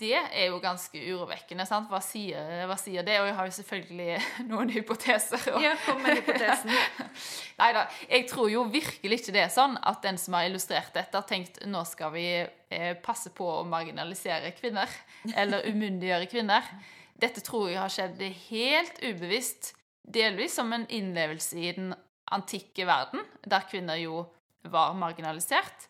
det 0.00 0.16
er 0.16 0.46
jo 0.48 0.58
ganske 0.62 1.00
urovekkende, 1.12 1.64
sant? 1.68 1.88
Hva 1.92 2.00
sier, 2.04 2.64
hva 2.68 2.76
sier 2.80 3.04
det? 3.06 3.18
Og 3.20 3.28
jeg 3.28 3.36
har 3.36 3.48
jo 3.48 3.54
selvfølgelig 3.56 4.18
noen 4.50 4.72
hypoteser. 4.74 5.42
Og... 5.54 5.60
Ja, 5.64 5.74
kom 5.84 6.00
med 6.04 6.20
hypotesen. 6.20 6.72
Nei 7.60 7.70
da. 7.76 7.84
Jeg 8.08 8.26
tror 8.30 8.50
jo 8.52 8.64
virkelig 8.72 9.20
ikke 9.20 9.34
det 9.36 9.44
er 9.44 9.52
sånn 9.52 9.76
at 9.76 10.00
den 10.04 10.20
som 10.20 10.38
har 10.38 10.48
illustrert 10.48 10.94
dette, 10.96 11.16
har 11.16 11.28
tenkt 11.28 11.60
nå 11.68 11.82
skal 11.88 12.14
vi 12.14 12.26
eh, 12.40 12.94
passe 13.02 13.32
på 13.36 13.48
å 13.58 13.66
marginalisere 13.68 14.54
kvinner. 14.58 14.90
Eller 15.34 15.68
umyndiggjøre 15.68 16.30
kvinner. 16.30 16.72
Dette 17.20 17.44
tror 17.44 17.68
jeg 17.68 17.80
har 17.82 17.92
skjedd 17.92 18.22
helt 18.48 19.04
ubevisst. 19.04 19.74
Delvis 20.10 20.56
som 20.56 20.72
en 20.72 20.88
innlevelse 20.88 21.60
i 21.60 21.74
den 21.76 21.92
antikke 22.30 22.86
verden, 22.88 23.22
der 23.44 23.66
kvinner 23.68 23.98
jo 24.00 24.24
var 24.70 24.94
marginalisert. 24.98 25.89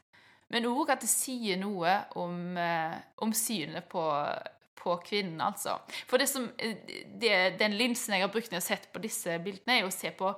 Men 0.50 0.66
òg 0.70 0.90
at 0.94 1.02
det 1.04 1.10
sier 1.10 1.56
noe 1.60 1.92
om, 2.18 2.56
eh, 2.58 2.96
om 3.22 3.32
synet 3.36 3.84
på, 3.90 4.04
på 4.80 4.90
kvinnen, 5.06 5.40
altså. 5.44 5.72
For 6.10 6.16
det 6.18 6.28
som, 6.30 6.44
eh, 6.58 6.76
det, 7.20 7.34
den 7.60 7.72
linsen 7.78 8.14
jeg 8.16 8.22
har 8.24 8.32
brukt 8.32 8.50
når 8.50 8.56
jeg 8.58 8.64
har 8.64 8.72
sett 8.74 8.86
på 8.92 9.02
disse 9.02 9.38
bildene, 9.44 9.72
er 9.78 9.84
å 9.86 9.94
se 9.94 10.10
på 10.16 10.28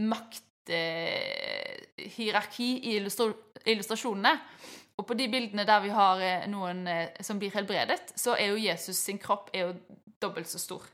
makthierarki 0.00 2.70
i 2.80 2.96
illustra 2.98 3.26
illustrasjonene. 3.68 4.34
Og 5.00 5.06
på 5.08 5.16
de 5.16 5.30
bildene 5.32 5.64
der 5.68 5.80
vi 5.84 5.92
har 5.96 6.20
eh, 6.24 6.46
noen 6.50 6.84
eh, 6.88 7.08
som 7.24 7.40
blir 7.40 7.54
helbredet, 7.54 8.12
så 8.20 8.36
er 8.36 8.52
jo 8.52 8.60
Jesus 8.60 9.00
sin 9.00 9.20
kropp 9.20 9.48
er 9.54 9.68
jo 9.68 10.00
dobbelt 10.20 10.50
så 10.50 10.60
stor. 10.60 10.84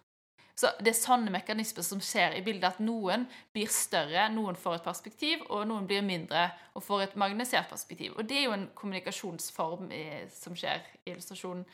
Så 0.56 0.70
det 0.80 0.94
er 0.94 0.96
sånne 0.96 1.32
mekanismer 1.34 1.84
som 1.84 2.00
skjer 2.00 2.38
i 2.38 2.42
bildet, 2.44 2.78
at 2.78 2.80
noen 2.80 3.26
blir 3.52 3.68
større, 3.72 4.24
noen 4.32 4.56
får 4.56 4.78
et 4.78 4.86
perspektiv, 4.86 5.42
og 5.52 5.66
noen 5.68 5.84
blir 5.88 6.04
mindre 6.04 6.46
og 6.72 6.84
får 6.86 7.04
et 7.04 7.16
magnisert 7.20 7.68
perspektiv. 7.68 8.14
Og 8.16 8.24
det 8.24 8.38
er 8.40 8.46
jo 8.46 8.54
en 8.56 8.68
kommunikasjonsform 8.78 9.90
eh, 9.92 10.24
som 10.32 10.56
skjer 10.56 10.80
i 11.04 11.12
illustrasjonen. 11.12 11.66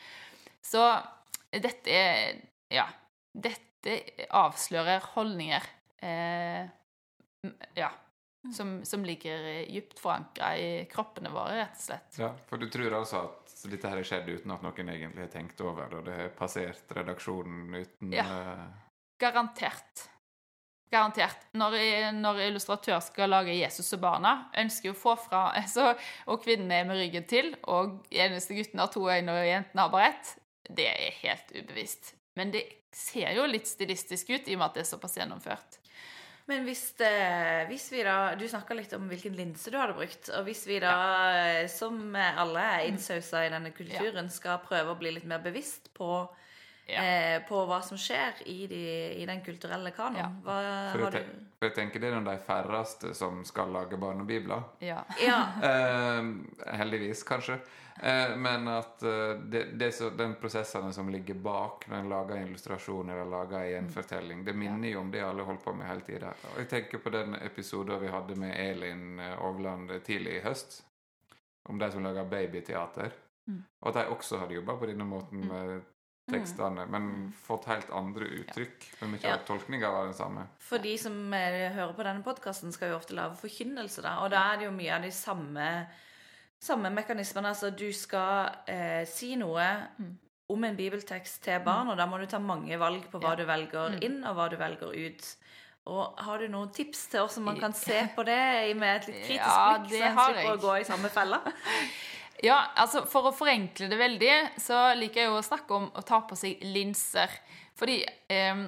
Så 0.63 0.87
dette 1.53 1.91
er 1.91 2.43
Ja. 2.73 2.89
Dette 3.33 3.95
avslører 4.37 5.01
holdninger 5.15 5.65
eh, 6.05 6.67
ja, 7.75 7.89
som, 8.55 8.85
som 8.85 9.05
ligger 9.05 9.65
dypt 9.73 9.99
forankra 10.03 10.51
i 10.59 10.85
kroppene 10.91 11.31
våre, 11.33 11.63
rett 11.63 11.79
og 11.79 11.85
slett. 11.87 12.19
Ja, 12.21 12.29
For 12.49 12.61
du 12.61 12.69
tror 12.71 12.99
altså 12.99 13.23
at 13.25 13.42
dette 13.71 13.89
her 13.89 13.99
har 14.01 14.07
skjedd 14.07 14.29
uten 14.29 14.51
at 14.55 14.63
noen 14.65 14.89
egentlig 14.89 15.23
har 15.23 15.31
tenkt 15.33 15.61
over 15.61 15.91
det, 15.91 15.99
og 16.01 16.05
det 16.09 16.17
har 16.19 16.33
passert 16.39 16.91
redaksjonen 16.97 17.75
uten 17.75 18.13
Ja. 18.17 18.25
eh, 18.25 18.65
Garantert. 19.23 20.09
Garantert. 20.93 21.47
Når, 21.57 21.77
når 22.19 22.41
illustratør 22.49 22.99
skal 23.01 23.31
lage 23.33 23.55
Jesus 23.57 23.93
og 23.97 24.01
barna, 24.03 24.33
ønsker 24.61 24.91
jo 24.91 24.95
å 24.97 25.01
få 25.01 25.15
fra 25.17 25.45
altså, 25.61 25.95
Og 26.27 26.43
kvinnen 26.45 26.71
er 26.75 26.85
med 26.89 26.99
ryggen 27.01 27.25
til, 27.31 27.55
og 27.65 28.03
eneste 28.11 28.55
gutten 28.59 28.83
har 28.83 28.91
to 28.93 29.07
øyne, 29.09 29.33
og 29.33 29.47
jentene 29.49 29.87
har 29.87 29.93
bare 29.95 30.11
ett. 30.13 30.35
Det 30.69 30.89
er 30.91 31.17
helt 31.23 31.55
ubevisst. 31.57 32.15
Men 32.37 32.51
det 32.53 32.65
ser 32.93 33.33
jo 33.37 33.47
litt 33.49 33.67
stilistisk 33.69 34.31
ut, 34.35 34.49
i 34.49 34.55
og 34.55 34.61
med 34.61 34.67
at 34.71 34.75
det 34.77 34.85
er 34.85 34.91
såpass 34.91 35.17
gjennomført. 35.17 35.79
Men 36.53 36.67
hvis, 36.69 36.83
det, 37.01 37.13
hvis 37.71 37.87
vi 37.95 38.03
da 38.05 38.35
Du 38.37 38.45
snakka 38.49 38.77
litt 38.77 38.93
om 38.97 39.07
hvilken 39.09 39.37
linse 39.39 39.73
du 39.73 39.79
hadde 39.81 39.97
brukt. 39.97 40.29
Og 40.37 40.45
hvis 40.49 40.67
vi 40.69 40.79
da, 40.83 40.93
ja. 41.63 41.67
som 41.73 41.99
alle 42.19 42.67
er 42.77 42.87
innsausa 42.91 43.47
i 43.47 43.51
denne 43.53 43.73
kulturen, 43.75 44.29
skal 44.33 44.61
prøve 44.67 44.93
å 44.93 44.99
bli 45.01 45.15
litt 45.17 45.29
mer 45.29 45.43
bevisst 45.45 45.93
på, 45.97 46.13
Ja. 46.91 46.99
eh, 47.01 47.39
på 47.47 47.61
hva 47.71 47.79
som 47.87 47.97
skjer 47.97 48.43
i, 48.51 48.67
de, 48.67 48.83
i 49.23 49.27
den 49.27 49.41
kulturelle 49.47 49.93
kanon, 49.95 50.19
Ja. 50.19 50.29
hva 50.45 50.57
for, 50.93 51.05
har 51.07 51.11
du 51.15 51.21
for 51.63 51.69
jeg 51.69 51.77
tenker 51.77 52.01
det 52.03 52.09
er 52.11 52.17
noen 52.17 52.27
av 52.27 52.35
de 52.41 52.43
færreste 52.43 53.13
som 53.15 53.45
skal 53.47 53.71
lage 53.71 53.97
barnebibler. 53.97 54.65
Ja. 54.83 55.05
Ja. 55.23 55.39
Eh, 55.63 56.75
heldigvis, 56.77 57.23
kanskje. 57.25 57.61
Eh, 58.03 58.37
men 58.37 58.69
at 58.69 59.03
eh, 59.03 59.31
det, 59.47 59.65
det 59.79 59.93
så, 59.93 60.09
den 60.11 60.35
prosessene 60.35 60.93
som 60.93 61.09
ligger 61.09 61.35
bak 61.39 61.85
når 61.87 61.97
en 62.01 62.09
lager 62.11 62.37
en 62.37 62.49
illustrasjon 62.49 63.13
eller 63.15 63.29
lager 63.31 63.61
en 63.61 63.71
gjenfortelling, 63.71 64.41
det 64.45 64.57
minner 64.59 64.91
jo 64.91 65.05
om 65.05 65.13
det 65.13 65.23
alle 65.23 65.47
holdt 65.47 65.63
på 65.63 65.75
med 65.79 65.87
hele 65.87 66.03
tida. 66.03 66.33
Jeg 66.59 66.67
tenker 66.73 66.99
på 66.99 67.13
den 67.15 67.37
episoden 67.39 68.03
vi 68.03 68.11
hadde 68.11 68.39
med 68.43 68.59
Elin 68.59 69.23
eh, 69.23 69.39
Ovland 69.47 69.95
tidlig 70.03 70.41
i 70.41 70.43
høst, 70.49 70.81
om 71.71 71.79
de 71.79 71.93
som 71.95 72.03
lager 72.03 72.27
babyteater. 72.27 73.15
Mm. 73.47 73.63
Og 73.81 73.89
at 73.93 74.01
de 74.01 74.07
også 74.17 74.43
hadde 74.43 74.59
jobba 74.59 74.81
på 74.83 74.91
denne 74.91 75.07
måten 75.07 75.47
med 75.47 75.79
tekstene, 76.33 76.89
men 76.91 77.31
fått 77.39 77.71
helt 77.71 77.91
andre 77.95 78.27
uttrykk. 78.41 78.93
Men 79.01 79.15
mye 79.15 79.31
Ja. 79.31 79.39
tolkninga 79.47 79.91
var 79.91 80.11
den 80.11 80.15
samme. 80.15 80.49
For 80.59 80.83
de 80.83 80.99
som 80.99 81.15
hører 81.33 81.95
på 81.95 82.03
denne 82.07 82.23
podkasten, 82.23 82.73
skal 82.75 82.91
jo 82.91 82.99
ofte 82.99 83.15
lage 83.15 83.39
forkynnelse, 83.39 84.03
da. 84.03 84.19
Og 84.23 84.31
da 84.31 84.49
er 84.53 84.59
det 84.59 84.71
jo 84.71 84.75
mye 84.75 84.95
av 84.95 85.03
de 85.03 85.11
samme, 85.11 85.67
samme 86.63 86.91
mekanismen. 86.95 87.47
Altså, 87.51 87.71
du 87.75 87.89
skal 87.93 88.53
eh, 88.71 89.03
si 89.11 89.35
noe 89.37 89.67
Mm. 89.99 90.13
om 90.53 90.65
en 90.65 90.77
bibeltekst 90.77 91.43
til 91.43 91.61
barn, 91.65 91.89
og 91.89 91.97
da 91.97 92.07
må 92.07 92.19
du 92.21 92.27
ta 92.29 92.39
mange 92.39 92.77
valg 92.79 93.07
på 93.11 93.19
hva 93.21 93.31
Ja. 93.33 93.35
du 93.37 93.45
velger 93.49 93.91
Mm. 93.97 94.03
inn, 94.03 94.25
og 94.25 94.37
hva 94.37 94.49
du 94.51 94.57
velger 94.57 94.93
ut. 95.07 95.37
Og 95.87 96.15
Har 96.23 96.39
du 96.39 96.47
noen 96.49 96.71
tips 96.73 97.07
til 97.11 97.21
oss 97.21 97.35
som 97.35 97.43
man 97.45 97.59
kan 97.59 97.73
se 97.73 98.09
på 98.15 98.25
det 98.25 98.77
med 98.77 99.01
et 99.03 99.07
litt 99.09 99.25
kritisk 99.25 99.39
Ja, 99.47 99.79
blikk, 99.79 99.91
så 99.91 100.05
en 100.05 100.17
slipper 100.19 100.53
å 100.57 100.61
gå 100.61 100.81
i 100.81 100.85
samme 100.85 101.09
fella? 101.11 101.41
Ja, 102.43 102.69
altså 102.77 103.05
For 103.07 103.23
å 103.31 103.35
forenkle 103.35 103.89
det 103.89 103.99
veldig, 103.99 104.59
så 104.59 104.97
liker 104.99 105.21
jeg 105.21 105.27
jo 105.29 105.37
å 105.39 105.45
snakke 105.45 105.71
om 105.77 105.91
å 105.95 106.03
ta 106.05 106.21
på 106.27 106.35
seg 106.37 106.61
linser. 106.63 107.29
Fordi 107.79 108.05
eh, 108.29 108.65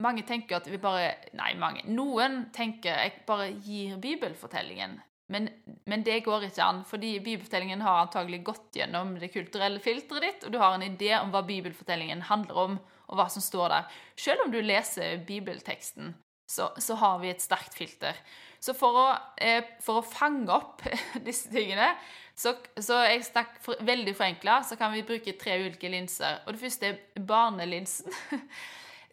mange 0.00 0.22
tenker 0.26 0.56
at 0.56 0.66
vi 0.66 0.76
bare 0.78 1.14
Nei, 1.32 1.54
mange. 1.54 1.82
Noen 1.86 2.50
tenker 2.52 2.94
jeg 2.96 3.12
bare 3.26 3.48
gir 3.52 3.96
bibelfortellingen. 3.98 5.00
Men, 5.32 5.48
men 5.90 6.04
det 6.06 6.20
går 6.22 6.46
ikke 6.46 6.62
an, 6.62 6.84
fordi 6.86 7.16
bibelfortellingen 7.18 7.80
har 7.82 8.04
antagelig 8.04 8.44
gått 8.46 8.78
gjennom 8.78 9.16
det 9.18 9.32
kulturelle 9.34 9.82
filteret 9.82 10.22
ditt, 10.22 10.46
og 10.46 10.54
du 10.54 10.60
har 10.62 10.76
en 10.76 10.86
idé 10.86 11.16
om 11.18 11.32
hva 11.34 11.42
bibelfortellingen 11.46 12.22
handler 12.28 12.60
om, 12.62 12.76
og 13.06 13.18
hva 13.18 13.26
som 13.30 13.42
står 13.42 13.72
der. 13.72 13.98
Selv 14.18 14.44
om 14.44 14.54
du 14.54 14.60
leser 14.62 15.18
bibelteksten, 15.26 16.14
så, 16.46 16.70
så 16.78 16.94
har 17.00 17.18
vi 17.22 17.32
et 17.32 17.42
sterkt 17.42 17.74
filter. 17.74 18.14
Så 18.62 18.74
for 18.74 18.98
å, 18.98 19.06
eh, 19.42 19.66
for 19.82 20.00
å 20.00 20.06
fange 20.06 20.50
opp 20.54 20.86
disse 21.26 21.50
tingene, 21.50 21.90
så, 22.38 22.54
så 22.78 23.02
jeg 23.08 23.26
snakk 23.26 23.58
for, 23.64 23.78
veldig 23.86 24.14
forenkla, 24.16 24.60
så 24.66 24.78
kan 24.78 24.94
vi 24.94 25.04
bruke 25.06 25.36
tre 25.40 25.58
ulike 25.64 25.90
linser. 25.90 26.42
Og 26.46 26.54
det 26.54 26.62
første 26.62 26.92
er 26.92 27.26
barnelinsen. 27.26 28.14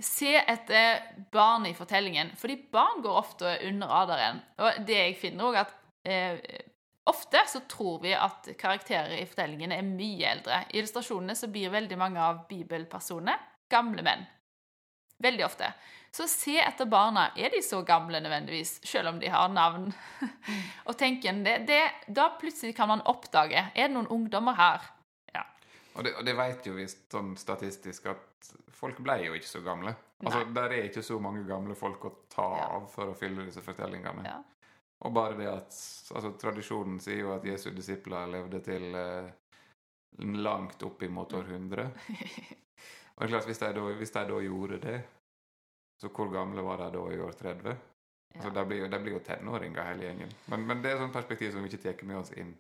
Se 0.04 0.34
etter 0.36 1.04
barn 1.32 1.68
i 1.70 1.76
fortellingen, 1.78 2.34
fordi 2.38 2.58
barn 2.74 3.02
går 3.06 3.20
ofte 3.20 3.52
under 3.70 3.92
radaren. 3.94 4.42
Og 4.58 4.82
det 4.88 4.98
jeg 4.98 5.20
finner 5.22 5.50
også 5.50 5.66
at 5.68 5.80
eh, 6.04 6.40
ofte 7.10 7.44
så 7.48 7.64
tror 7.70 8.02
vi 8.04 8.14
at 8.16 8.50
karakterer 8.60 9.18
i 9.18 9.26
fortellingene 9.28 9.80
er 9.80 9.88
mye 9.88 10.30
eldre. 10.36 10.64
I 10.70 10.80
illustrasjonene 10.82 11.36
så 11.36 11.50
blir 11.52 11.74
veldig 11.74 12.00
mange 12.00 12.22
av 12.22 12.46
bibelpersonene 12.50 13.36
gamle 13.74 14.06
menn. 14.06 14.26
Veldig 15.24 15.46
ofte. 15.46 15.72
Så 16.14 16.28
se 16.28 16.60
etter 16.62 16.86
barna. 16.86 17.32
Er 17.36 17.50
de 17.50 17.62
så 17.66 17.82
gamle 17.82 18.20
nødvendigvis, 18.22 18.76
selv 18.86 19.10
om 19.10 19.20
de 19.20 19.32
har 19.34 19.48
navn? 19.50 19.88
og 20.88 20.98
tenk 21.00 21.24
igjen 21.24 21.42
det, 21.46 21.64
det, 21.70 21.82
Da 22.08 22.28
plutselig 22.40 22.76
kan 22.78 22.92
man 22.92 23.02
oppdage 23.10 23.58
Er 23.74 23.88
det 23.88 23.96
noen 23.96 24.12
ungdommer 24.14 24.54
her. 24.60 24.86
Ja. 25.34 25.42
Og 25.96 26.06
det, 26.06 26.14
og 26.20 26.28
det 26.28 26.36
vet 26.38 26.68
jo 26.70 26.76
vi 26.78 26.86
sånn 26.92 27.34
statistisk 27.40 28.12
at 28.14 28.52
folk 28.78 29.00
ble 29.02 29.18
jo 29.26 29.38
ikke 29.38 29.50
så 29.50 29.64
gamle. 29.66 29.96
Altså, 30.24 30.44
Der 30.54 30.78
er 30.78 30.90
ikke 30.92 31.04
så 31.04 31.18
mange 31.24 31.48
gamle 31.48 31.76
folk 31.76 32.06
å 32.06 32.14
ta 32.30 32.50
av 32.68 32.88
for 32.94 33.10
å 33.10 33.18
fylle 33.18 33.48
disse 33.48 33.64
fortellingene. 33.66 34.28
Ja. 34.28 34.38
Og 35.04 35.12
bare 35.14 35.36
det 35.38 35.48
at 35.52 35.74
altså, 36.16 36.32
Tradisjonen 36.40 37.00
sier 37.04 37.26
jo 37.26 37.34
at 37.36 37.46
Jesu 37.48 37.70
disipler 37.76 38.30
levde 38.32 38.62
til 38.64 38.86
eh, 38.96 39.32
langt 40.40 40.84
opp 40.88 41.04
imot 41.04 41.34
århundre. 41.40 41.90
Og 43.14 43.22
det 43.22 43.28
er 43.28 43.34
klart, 43.36 43.46
hvis 43.50 43.60
de, 43.62 43.72
da, 43.76 43.82
hvis 44.00 44.14
de 44.16 44.22
da 44.30 44.38
gjorde 44.42 44.80
det, 44.82 45.00
så 46.02 46.10
hvor 46.10 46.32
gamle 46.34 46.64
var 46.66 46.80
de 46.82 46.88
da 46.96 47.04
i 47.14 47.20
år 47.22 47.36
30? 47.42 47.76
Altså, 48.34 48.50
Ja. 48.50 48.50
de, 48.50 48.64
blir 48.66 48.80
jo, 48.80 48.88
de 48.90 49.00
blir 49.04 49.14
jo 49.14 49.20
tenåringer, 49.22 49.84
hele 49.92 50.08
gjengen. 50.08 50.32
Men, 50.50 50.64
men 50.66 50.80
det 50.82 50.90
er 50.90 50.96
et 50.96 51.04
sånt 51.04 51.14
perspektiv 51.14 51.52
som 51.54 51.62
vi 51.62 51.70
ikke 51.70 51.84
tar 51.84 52.00
med 52.10 52.18
oss 52.18 52.32
inn. 52.34 52.56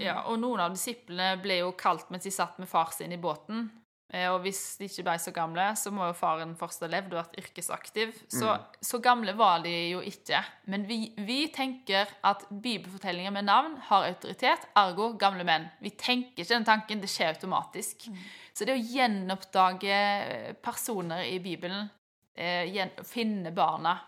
Ja, 0.00 0.22
og 0.30 0.38
noen 0.40 0.62
av 0.64 0.72
disiplene 0.72 1.34
ble 1.42 1.58
jo 1.60 1.74
kalt 1.76 2.08
mens 2.14 2.24
de 2.24 2.32
satt 2.32 2.56
med 2.62 2.70
far 2.70 2.94
sin 2.96 3.12
i 3.12 3.18
båten. 3.20 3.66
Eh, 4.08 4.24
Og 4.32 4.40
hvis 4.40 4.78
de 4.80 4.86
ikke 4.88 5.04
ble 5.04 5.16
så 5.20 5.32
gamle, 5.36 5.66
så 5.76 5.92
må 5.92 6.06
jo 6.08 6.16
faren 6.16 6.54
fortsatt 6.56 6.86
ha 6.86 6.92
levd 6.94 7.12
og 7.12 7.18
vært 7.20 7.38
yrkesaktiv. 7.42 8.14
Så, 8.32 8.54
så 8.80 9.00
gamle 9.04 9.34
var 9.36 9.60
de 9.66 9.74
jo 9.90 10.00
ikke. 10.00 10.40
Men 10.72 10.86
vi, 10.88 11.12
vi 11.18 11.42
tenker 11.52 12.08
at 12.24 12.46
bibelfortellinger 12.48 13.34
med 13.36 13.48
navn 13.50 13.76
har 13.90 14.08
autoritet, 14.08 14.64
ergo 14.80 15.10
gamle 15.20 15.44
menn. 15.44 15.68
Vi 15.84 15.92
tenker 16.00 16.40
ikke 16.40 16.54
den 16.54 16.68
tanken, 16.68 17.02
det 17.04 17.12
skjer 17.12 17.34
automatisk. 17.34 18.08
Så 18.56 18.64
det 18.66 18.74
å 18.74 18.80
gjenoppdage 18.80 20.00
personer 20.64 21.28
i 21.28 21.36
Bibelen, 21.44 21.90
eh, 22.34 22.72
finne 23.04 23.52
barna, 23.52 23.98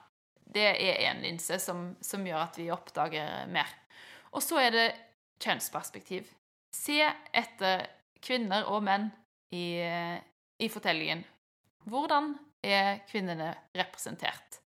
det 0.51 0.67
er 0.83 0.97
en 1.13 1.21
linse 1.23 1.61
som, 1.63 1.91
som 2.03 2.25
gjør 2.27 2.41
at 2.49 2.57
vi 2.59 2.71
oppdager 2.75 3.47
mer. 3.53 3.69
Og 4.33 4.43
så 4.43 4.59
er 4.65 4.75
det 4.75 4.89
kjønnsperspektiv. 5.45 6.27
Se 6.75 6.99
etter 7.37 7.85
kvinner 8.23 8.67
og 8.71 8.83
menn 8.87 9.11
i, 9.51 9.81
i 10.59 10.69
fortellingen. 10.73 11.25
Hvordan 11.91 12.35
er 12.63 13.01
kvinnene 13.09 13.53
representert? 13.77 14.61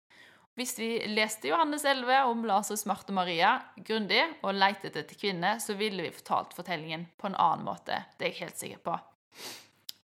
Hvis 0.59 0.75
vi 0.79 0.89
leste 1.07 1.47
Johannes 1.47 1.85
11 1.87 2.23
om 2.27 2.43
Lasarus, 2.45 2.83
Marte 2.89 3.13
og 3.13 3.21
Maria 3.21 3.55
grundig 3.87 4.21
og 4.43 4.57
lette 4.57 4.91
etter 4.91 5.17
kvinner, 5.17 5.61
så 5.63 5.77
ville 5.79 6.03
vi 6.03 6.13
fortalt 6.13 6.55
fortellingen 6.57 7.07
på 7.17 7.29
en 7.29 7.37
annen 7.39 7.65
måte. 7.65 8.01
Det 8.17 8.27
er 8.27 8.33
jeg 8.33 8.41
helt 8.43 8.59
sikker 8.59 8.81
på. 8.83 8.97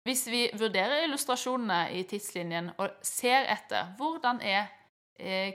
Hvis 0.04 0.26
vi 0.28 0.42
vurderer 0.52 1.06
illustrasjonene 1.06 1.94
i 1.96 2.02
tidslinjen 2.04 2.74
og 2.76 2.98
ser 3.00 3.48
etter 3.54 3.94
hvordan 3.96 4.42
er 4.44 4.68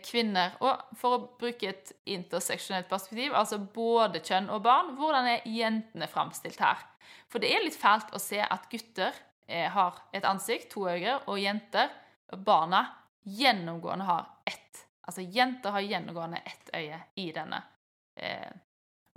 kvinner 0.06 0.54
Og 0.64 0.96
for 0.96 1.16
å 1.16 1.24
bruke 1.40 1.68
et 1.68 1.92
interseksjonelt 2.08 2.88
perspektiv, 2.88 3.34
altså 3.36 3.60
både 3.60 4.22
kjønn 4.24 4.48
og 4.56 4.64
barn, 4.64 4.94
hvordan 4.96 5.28
er 5.28 5.48
jentene 5.52 6.08
framstilt 6.08 6.62
her? 6.64 6.86
For 7.30 7.44
det 7.44 7.52
er 7.54 7.66
litt 7.66 7.78
fælt 7.78 8.14
å 8.16 8.22
se 8.22 8.40
at 8.40 8.70
gutter 8.72 9.14
eh, 9.48 9.68
har 9.70 10.00
et 10.16 10.26
ansikt, 10.26 10.72
to 10.74 10.88
øyne, 10.88 11.20
og 11.28 11.42
jenter, 11.42 11.92
barna, 12.46 12.86
gjennomgående 13.28 14.08
har 14.08 14.30
ett. 14.48 14.86
Altså 15.06 15.26
jenter 15.26 15.76
har 15.76 15.86
gjennomgående 15.86 16.42
ett 16.46 16.72
øye 16.78 17.02
i 17.20 17.30
denne. 17.36 17.62
Eh, 18.16 18.50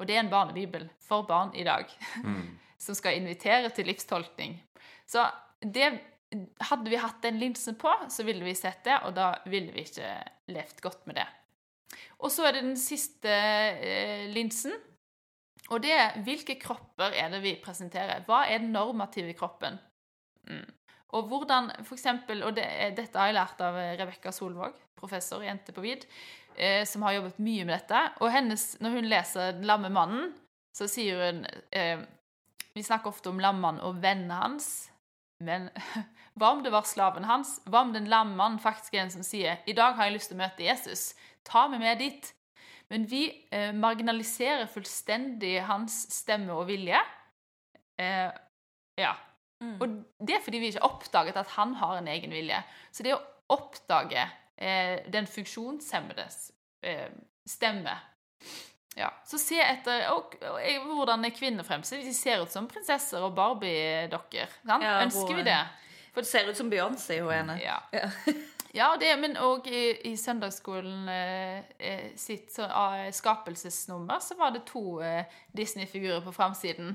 og 0.01 0.09
det 0.09 0.17
er 0.17 0.25
en 0.25 0.33
barnebibel 0.33 0.89
for 1.05 1.29
barn 1.29 1.55
i 1.55 1.65
dag 1.69 1.87
Mm. 2.25 2.59
som 2.83 2.97
skal 2.99 3.15
invitere 3.15 3.71
til 3.71 3.87
livstolkning. 3.87 4.57
Så 5.07 5.23
det, 5.61 5.93
hadde 6.69 6.91
vi 6.91 7.01
hatt 7.01 7.23
den 7.25 7.39
linsen 7.41 7.77
på, 7.81 7.93
så 8.09 8.25
ville 8.27 8.45
vi 8.45 8.55
sett 8.59 8.85
det, 8.87 8.99
og 9.07 9.15
da 9.17 9.35
ville 9.51 9.73
vi 9.75 9.85
ikke 9.87 10.15
levd 10.53 10.83
godt 10.85 11.07
med 11.11 11.21
det. 11.21 11.29
Og 12.23 12.33
så 12.33 12.47
er 12.49 12.57
det 12.57 12.65
den 12.65 12.79
siste 12.81 13.31
eh, 13.31 14.29
linsen, 14.33 14.75
og 15.73 15.81
det 15.85 15.93
er 15.95 16.21
hvilke 16.27 16.59
kropper 16.61 17.15
er 17.17 17.33
det 17.33 17.41
vi 17.45 17.57
presenterer? 17.63 18.25
Hva 18.27 18.45
er 18.51 18.63
den 18.63 18.73
normative 18.75 19.35
kroppen? 19.39 19.79
Mm. 20.49 20.69
Og 21.17 21.29
hvordan, 21.29 21.71
for 21.85 21.97
eksempel, 21.97 22.43
og 22.47 22.57
det, 22.57 22.67
dette 22.97 23.19
har 23.19 23.31
jeg 23.31 23.37
lært 23.37 23.61
av 23.65 23.77
Rebekka 24.01 24.33
Solvåg, 24.33 24.77
professor 24.99 25.43
i 25.45 25.49
Jente 25.49 25.75
på 25.77 25.85
Vid, 25.85 26.07
eh, 26.57 26.83
som 26.89 27.05
har 27.07 27.19
jobbet 27.19 27.41
mye 27.43 27.67
med 27.69 27.77
dette. 27.77 28.01
Og 28.25 28.33
hennes, 28.33 28.65
når 28.81 28.97
hun 28.97 29.11
leser 29.11 29.53
'Den 29.53 29.69
lamme 29.69 29.91
mannen', 29.93 30.33
så 30.73 30.89
sier 30.89 31.21
hun 31.27 31.47
eh, 31.73 32.01
Vi 32.75 32.83
snakker 32.83 33.11
ofte 33.11 33.29
om 33.29 33.41
lammannen 33.41 33.85
og 33.85 34.01
vennene 34.03 34.33
hans, 34.33 34.89
men 35.45 35.69
hva 36.39 36.53
om 36.55 36.63
det 36.65 36.73
var 36.73 36.87
slaven 36.89 37.27
hans? 37.29 37.59
Hva 37.69 37.85
om 37.87 37.93
den 37.95 38.09
lamme 38.11 38.37
mannen 38.39 38.61
faktisk 38.63 38.95
er 38.95 39.05
en 39.05 39.15
som 39.15 39.25
sier 39.27 39.61
'I 39.67 39.77
dag 39.79 39.97
har 39.99 40.09
jeg 40.09 40.17
lyst 40.19 40.33
til 40.33 40.39
å 40.39 40.43
møte 40.45 40.65
Jesus. 40.67 41.13
Ta 41.45 41.67
meg 41.69 41.81
med 41.81 41.99
dit.' 41.99 42.33
Men 42.93 43.07
vi 43.09 43.25
eh, 43.49 43.73
marginaliserer 43.73 44.67
fullstendig 44.69 45.63
hans 45.65 45.95
stemme 46.13 46.53
og 46.53 46.67
vilje. 46.69 46.99
Eh, 47.97 48.29
ja. 49.01 49.15
Mm. 49.65 49.79
Og 49.81 49.95
det 50.21 50.35
er 50.37 50.43
fordi 50.45 50.61
vi 50.61 50.69
ikke 50.73 50.83
har 50.83 50.91
oppdaget 50.91 51.39
at 51.41 51.55
han 51.57 51.73
har 51.81 51.97
en 51.97 52.11
egen 52.13 52.35
vilje. 52.37 52.59
Så 52.93 53.07
det 53.07 53.15
å 53.17 53.23
oppdage 53.49 54.27
eh, 54.61 55.09
den 55.09 55.29
funksjonshemmedes 55.31 56.51
eh, 56.85 57.09
stemme 57.49 57.97
ja. 58.97 59.09
Så 59.25 59.39
se 59.41 59.57
etter 59.63 60.07
og, 60.13 60.35
og, 60.43 60.59
og, 60.61 60.89
hvordan 60.99 61.25
er 61.25 61.35
kvinner 61.35 61.65
fremstilt. 61.65 62.05
De 62.05 62.15
ser 62.15 62.43
ut 62.43 62.53
som 62.53 62.69
prinsesser 62.69 63.25
og 63.25 63.35
Barbie-dokker. 63.37 64.59
Ja, 64.69 64.99
Ønsker 65.05 65.39
vi 65.39 65.47
det? 65.47 65.61
For 66.13 66.21
det 66.21 66.29
ser 66.29 66.51
ut 66.51 66.59
som 66.59 66.69
Beyoncé, 66.73 67.23
hun 67.25 67.33
ene. 67.33 67.61
Ja. 67.63 67.81
Ja. 67.95 68.11
Ja, 68.73 68.95
det, 68.97 69.11
men 69.21 69.35
òg 69.37 69.67
i, 69.69 69.83
i 70.09 70.15
søndagsskolen 70.17 71.09
eh, 71.13 71.59
eh, 71.77 72.07
sitt 72.17 72.55
så, 72.55 72.65
ah, 72.73 73.03
skapelsesnummer 73.13 74.23
så 74.25 74.37
var 74.39 74.55
det 74.55 74.63
to 74.71 75.03
eh, 75.05 75.29
Disney-figurer 75.53 76.23
på 76.25 76.33
framsiden. 76.33 76.95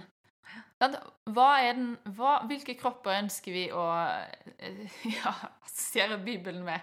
Hva 0.81 1.47
er 1.61 1.77
den, 1.77 1.91
hva, 2.17 2.39
hvilke 2.49 2.73
kropper 2.79 3.19
ønsker 3.19 3.53
vi 3.53 3.67
å 3.69 3.85
eh, 3.93 4.97
ja, 5.19 5.35
assosiere 5.67 6.17
Bibelen 6.17 6.65
med? 6.65 6.81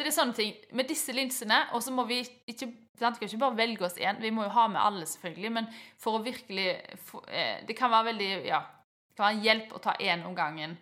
Så 0.00 0.04
det 0.06 0.12
er 0.14 0.16
sånne 0.16 0.32
ting. 0.32 0.52
Med 0.72 0.88
disse 0.88 1.12
linsene, 1.12 1.56
og 1.76 1.82
så 1.84 1.92
må 1.92 2.06
vi 2.08 2.22
ikke 2.48 2.70
sant, 2.96 3.18
vi 3.20 3.26
kan 3.26 3.28
ikke 3.28 3.40
bare 3.42 3.56
velge 3.58 3.84
oss 3.84 3.98
én. 4.00 4.16
Vi 4.22 4.30
må 4.32 4.46
jo 4.46 4.52
ha 4.54 4.62
med 4.72 4.80
alle, 4.80 5.04
selvfølgelig, 5.04 5.50
men 5.52 5.66
for 6.00 6.16
å 6.16 6.22
virkelig 6.24 6.96
for, 7.04 7.26
eh, 7.28 7.60
Det 7.68 7.76
kan 7.76 7.90
være 7.90 8.06
veldig 8.14 8.46
Ja, 8.46 8.60
det 8.64 9.16
kan 9.16 9.26
være 9.26 9.36
en 9.36 9.42
hjelp 9.44 9.74
å 9.76 9.80
ta 9.84 9.92
én 10.00 10.24
om 10.24 10.34
gangen. 10.34 10.78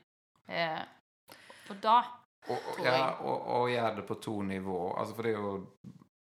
Eh, 0.46 0.84
og 1.70 1.80
da 1.82 1.96
Og, 2.48 2.56
og, 2.78 2.84
ja, 2.84 3.16
og, 3.20 3.42
og 3.56 3.70
gjøre 3.70 3.96
det 3.96 4.06
på 4.06 4.20
to 4.22 4.42
nivå. 4.42 4.94
Altså, 4.96 5.14
for 5.16 5.22
det 5.22 5.34
er 5.34 5.40
jo 5.40 5.66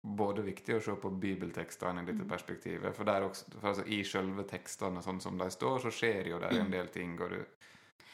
både 0.02 0.42
viktig 0.42 0.76
å 0.76 0.82
se 0.82 0.96
på 0.96 1.14
bibeltekstene 1.20 2.02
i 2.02 2.06
dette 2.06 2.24
Mm. 2.26 2.30
perspektivet. 2.30 2.96
For, 2.96 3.04
der 3.04 3.22
også, 3.30 3.46
for 3.60 3.68
altså, 3.68 3.86
i 3.86 4.02
selve 4.04 4.44
tekstene 4.44 5.04
sånn 5.06 5.22
som 5.22 5.38
de 5.38 5.50
står, 5.52 5.80
så 5.86 5.92
skjer 5.94 6.32
jo 6.34 6.40
der 6.40 6.58
en 6.60 6.72
del 6.72 6.88
ting. 6.88 7.14
Og 7.22 7.30
du, 7.30 7.46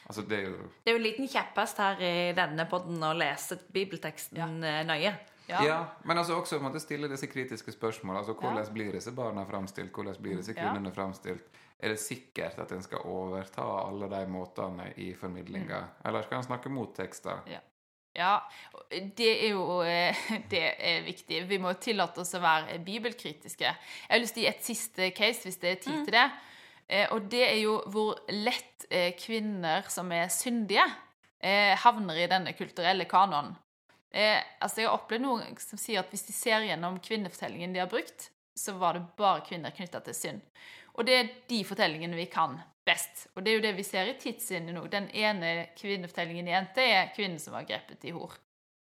altså, 0.06 0.22
det 0.22 0.38
er 0.38 0.48
jo 0.48 0.70
Det 0.84 0.90
er 0.92 0.96
jo 0.96 1.02
en 1.02 1.06
liten 1.06 1.28
kjepphest 1.28 1.78
her 1.82 2.00
i 2.02 2.32
denne 2.36 2.66
podden 2.70 3.02
å 3.02 3.12
lese 3.16 3.58
bibelteksten 3.72 4.38
ja. 4.38 4.82
nøye. 4.84 5.14
ja. 5.48 5.78
men 6.04 6.18
altså 6.18 6.38
også 6.38 6.58
måtte 6.62 6.80
stille 6.80 7.08
disse 7.08 7.26
kritiske 7.28 7.72
spørsmålene. 7.72 8.22
Altså, 8.22 8.32
hvordan 8.38 8.72
blir 8.72 8.92
disse 8.96 9.12
barna 9.12 9.44
framstilt? 9.48 9.92
Hvordan 9.92 10.16
blir 10.22 10.36
disse 10.40 10.54
Ja. 10.56 10.62
kvinnene 10.62 10.92
framstilt? 10.94 11.44
Er 11.80 11.88
det 11.92 12.00
sikkert 12.00 12.58
at 12.58 12.72
en 12.72 12.82
skal 12.82 13.02
overta 13.04 13.62
alle 13.62 14.08
de 14.08 14.26
måtene 14.30 14.92
i 14.96 15.12
formidlinga? 15.14 15.80
Mm. 15.80 16.08
Eller 16.08 16.22
skal 16.22 16.38
en 16.38 16.46
snakke 16.48 16.68
mot 16.72 16.94
tekster? 16.96 17.42
Ja, 17.50 17.60
Ja, 18.16 18.38
det 19.18 19.44
er 19.44 19.48
jo 19.50 19.82
eh, 19.82 20.14
det 20.52 20.74
er 20.78 21.02
viktig. 21.02 21.48
Vi 21.48 21.58
må 21.58 21.72
tillate 21.72 22.20
oss 22.22 22.34
å 22.34 22.40
være 22.40 22.78
bibelkritiske. 22.78 23.64
Jeg 23.64 24.10
har 24.12 24.20
lyst 24.22 24.36
til 24.36 24.44
å 24.44 24.46
gi 24.46 24.52
et 24.52 24.62
siste 24.64 25.10
case, 25.10 25.42
hvis 25.42 25.58
det 25.58 25.70
er 25.72 25.80
tid 25.82 26.04
til 26.04 26.14
det. 26.14 26.22
Eh, 26.30 26.53
Og 26.84 27.30
det 27.32 27.40
er 27.46 27.58
jo 27.62 27.78
hvor 27.88 28.18
lett 28.28 28.84
eh, 28.90 29.14
kvinner 29.16 29.86
som 29.88 30.10
er 30.12 30.28
syndige, 30.32 30.84
eh, 31.40 31.72
havner 31.80 32.18
i 32.20 32.28
denne 32.30 32.52
kulturelle 32.52 33.06
kanonen. 33.08 33.54
Eh, 34.14 34.38
altså 34.60 34.80
Jeg 34.80 34.88
har 34.88 34.98
opplevd 34.98 35.24
noen 35.24 35.56
som 35.58 35.80
sier 35.80 36.04
at 36.04 36.12
hvis 36.12 36.26
de 36.28 36.36
ser 36.36 36.66
gjennom 36.68 37.00
kvinnefortellingen 37.02 37.74
de 37.74 37.82
har 37.82 37.90
brukt, 37.90 38.28
så 38.54 38.76
var 38.78 38.94
det 38.94 39.08
bare 39.18 39.42
kvinner 39.48 39.74
knytta 39.74 40.04
til 40.06 40.14
synd. 40.14 40.44
Og 40.94 41.08
det 41.08 41.16
er 41.18 41.32
de 41.50 41.64
fortellingene 41.66 42.16
vi 42.16 42.28
kan 42.30 42.60
best. 42.86 43.26
Og 43.34 43.42
det 43.42 43.50
er 43.50 43.58
jo 43.58 43.64
det 43.64 43.74
vi 43.80 43.86
ser 43.86 44.06
i 44.06 44.18
tidssynet 44.20 44.76
nå. 44.76 44.84
Den 44.92 45.08
ene 45.10 45.70
kvinnefortellingen 45.74 46.48
i 46.48 46.54
NT 46.68 46.78
er 46.84 47.12
kvinnen 47.16 47.40
som 47.42 47.56
var 47.56 47.66
grepet 47.66 48.06
i 48.06 48.14
hor. 48.14 48.36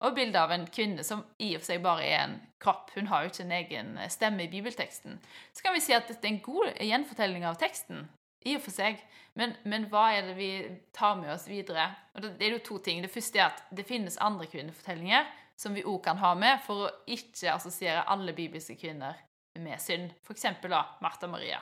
Og 0.04 0.16
bildet 0.16 0.36
av 0.42 0.52
en 0.52 0.66
kvinne 0.68 1.04
som 1.08 1.24
i 1.40 1.54
og 1.56 1.62
for 1.62 1.72
seg 1.72 1.84
bare 1.84 2.04
er 2.04 2.20
en 2.26 2.36
kropp. 2.62 2.92
Hun 2.98 3.08
har 3.08 3.24
jo 3.24 3.32
ikke 3.32 3.46
en 3.46 3.56
egen 3.56 3.94
stemme 4.12 4.44
i 4.44 4.52
bibelteksten. 4.52 5.20
Så 5.56 5.64
kan 5.64 5.76
vi 5.76 5.84
si 5.84 5.96
at 5.96 6.10
dette 6.12 6.28
er 6.28 6.34
en 6.34 6.42
god 6.44 6.82
gjenfortelling 6.84 7.46
av 7.48 7.56
teksten, 7.62 8.04
i 8.46 8.58
og 8.58 8.62
for 8.66 8.76
seg. 8.76 9.00
Men, 9.40 9.56
men 9.64 9.88
hva 9.92 10.10
er 10.16 10.28
det 10.28 10.36
vi 10.38 10.50
tar 10.96 11.16
med 11.20 11.32
oss 11.34 11.48
videre? 11.48 11.88
Og 12.14 12.22
det, 12.24 12.36
det 12.40 12.48
er 12.48 12.58
jo 12.58 12.66
to 12.68 12.78
ting. 12.84 13.02
Det 13.04 13.12
første 13.12 13.40
er 13.40 13.48
at 13.50 13.64
det 13.76 13.88
finnes 13.88 14.20
andre 14.24 14.48
kvinnefortellinger 14.52 15.32
som 15.60 15.76
vi 15.76 15.86
òg 15.88 16.02
kan 16.04 16.20
ha 16.20 16.34
med, 16.36 16.60
for 16.66 16.86
å 16.86 16.92
ikke 17.08 17.54
assosiere 17.54 18.04
alle 18.12 18.36
bibelske 18.36 18.76
kvinner 18.80 19.16
med 19.64 19.80
synd. 19.82 20.12
For 20.28 20.36
eksempel 20.36 20.76
da 20.76 20.84
Martha 21.04 21.30
Maria, 21.32 21.62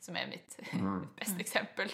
som 0.00 0.16
er 0.16 0.32
mitt 0.32 0.56
Mm. 0.72 1.04
beste 1.20 1.40
eksempel. 1.44 1.92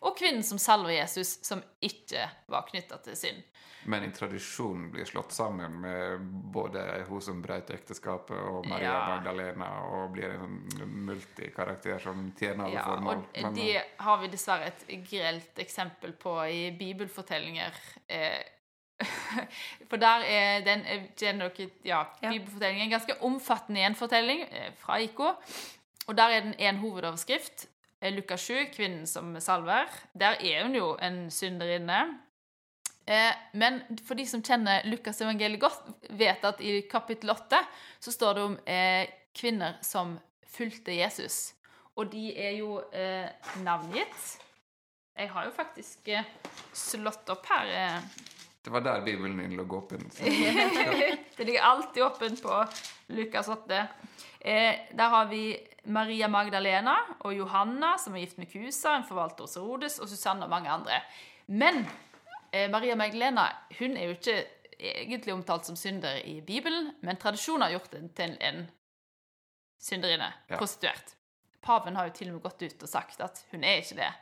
Og 0.00 0.18
kvinnen 0.18 0.44
som 0.46 0.58
salver 0.62 0.94
Jesus, 0.94 1.38
som 1.46 1.62
ikke 1.82 2.28
var 2.46 2.66
knytta 2.68 3.00
til 3.02 3.16
synd. 3.18 3.40
Men 3.88 4.04
i 4.04 4.10
tradisjonen 4.12 4.90
blir 4.92 5.06
slått 5.08 5.32
sammen 5.32 5.78
med 5.80 6.20
både 6.52 6.82
hun 7.08 7.22
som 7.24 7.40
brøt 7.42 7.70
ekteskapet, 7.70 8.36
og 8.36 8.66
Maria 8.68 8.90
Ja. 8.92 8.98
Magdalena, 9.14 9.68
og 9.94 10.12
blir 10.12 10.34
en 10.34 10.68
sånn 10.70 10.92
multikarakter 11.08 11.98
som 12.02 12.32
tjener 12.38 12.64
alle 12.64 12.74
Ja, 12.74 12.84
formål. 12.84 13.24
og 13.44 13.54
det 13.54 13.84
har 13.98 14.18
vi 14.18 14.28
dessverre 14.28 14.66
et 14.66 14.84
grelt 15.10 15.58
eksempel 15.58 16.12
på 16.12 16.36
i 16.50 16.70
bibelfortellinger. 16.78 17.72
Eh, 18.08 18.42
For 19.88 19.96
der 19.96 20.24
er 20.26 20.60
den 20.66 20.80
eh, 20.86 21.06
ja. 21.84 22.04
Bibelfortellingen 22.20 22.82
en 22.82 22.90
ganske 22.90 23.22
omfattende 23.22 23.80
gjenfortelling 23.80 24.42
eh, 24.50 24.72
fra 24.74 24.98
IK. 25.00 25.20
Og 26.08 26.16
der 26.16 26.28
er 26.28 26.40
den 26.40 26.54
en 26.58 26.76
hovedoverskrift. 26.82 27.68
Eh, 28.00 28.12
Lukas 28.14 28.46
7, 28.46 28.70
kvinnen 28.74 29.06
som 29.06 29.34
salver. 29.40 29.90
Der 30.14 30.38
er 30.40 30.64
hun 30.64 30.74
jo 30.74 30.94
en 31.02 31.30
synderinne. 31.30 32.00
Eh, 33.08 33.34
men 33.54 33.80
for 34.06 34.18
de 34.18 34.26
som 34.28 34.42
kjenner 34.44 34.84
Lukas 34.88 35.22
evangeliet 35.24 35.62
godt, 35.62 35.92
vet 36.10 36.44
at 36.44 36.60
i 36.60 36.80
kapittel 36.90 37.32
8 37.32 37.62
så 38.00 38.14
står 38.14 38.34
det 38.34 38.46
om 38.48 38.58
eh, 38.66 39.08
kvinner 39.34 39.78
som 39.82 40.18
fulgte 40.46 40.96
Jesus. 40.96 41.54
Og 41.98 42.12
de 42.12 42.30
er 42.38 42.52
jo 42.60 42.76
navngitt. 43.64 44.26
Jeg 45.18 45.32
har 45.34 45.48
jo 45.48 45.50
faktisk 45.50 46.06
slått 46.70 47.26
opp 47.34 47.48
her. 47.50 47.98
Det 48.64 48.70
var 48.74 48.80
der 48.84 49.00
Bibelen 49.04 49.38
din 49.38 49.54
lå 49.56 49.64
åpen. 49.76 50.10
det 51.36 51.44
ligger 51.44 51.60
alltid 51.62 52.02
åpent 52.02 52.42
på 52.42 52.64
Lukas 53.06 53.48
8. 53.48 53.86
Eh, 54.40 54.74
der 54.94 55.08
har 55.08 55.26
vi 55.30 55.56
Maria 55.84 56.28
Magdalena 56.28 56.96
og 57.20 57.34
Johanna, 57.36 57.94
som 57.98 58.14
er 58.14 58.20
gift 58.26 58.38
med 58.38 58.50
Kusa, 58.52 58.96
en 58.96 59.06
forvalter 59.08 59.46
hos 59.46 59.54
Herodes, 59.56 59.98
og 59.98 60.08
Susanne 60.08 60.44
og 60.44 60.50
mange 60.50 60.70
andre. 60.70 61.00
Men 61.46 61.86
eh, 62.52 62.68
Maria 62.70 62.94
Magdalena 62.98 63.46
hun 63.78 63.96
er 63.96 64.10
jo 64.10 64.18
ikke 64.18 64.44
egentlig 64.78 65.34
omtalt 65.34 65.66
som 65.66 65.76
synder 65.76 66.20
i 66.24 66.40
Bibelen, 66.40 66.92
men 67.02 67.16
tradisjonen 67.16 67.62
har 67.66 67.70
gjort 67.78 67.94
henne 67.94 68.12
til 68.14 68.36
en 68.40 68.66
synderinne, 69.80 70.32
Ja. 70.50 70.56
prostituert. 70.58 71.14
Paven 71.62 71.96
har 71.96 72.06
jo 72.06 72.12
til 72.14 72.28
og 72.28 72.34
med 72.34 72.42
gått 72.42 72.62
ut 72.62 72.82
og 72.82 72.88
sagt 72.88 73.20
at 73.20 73.44
hun 73.50 73.64
er 73.64 73.80
ikke 73.82 73.96
det. 73.98 74.12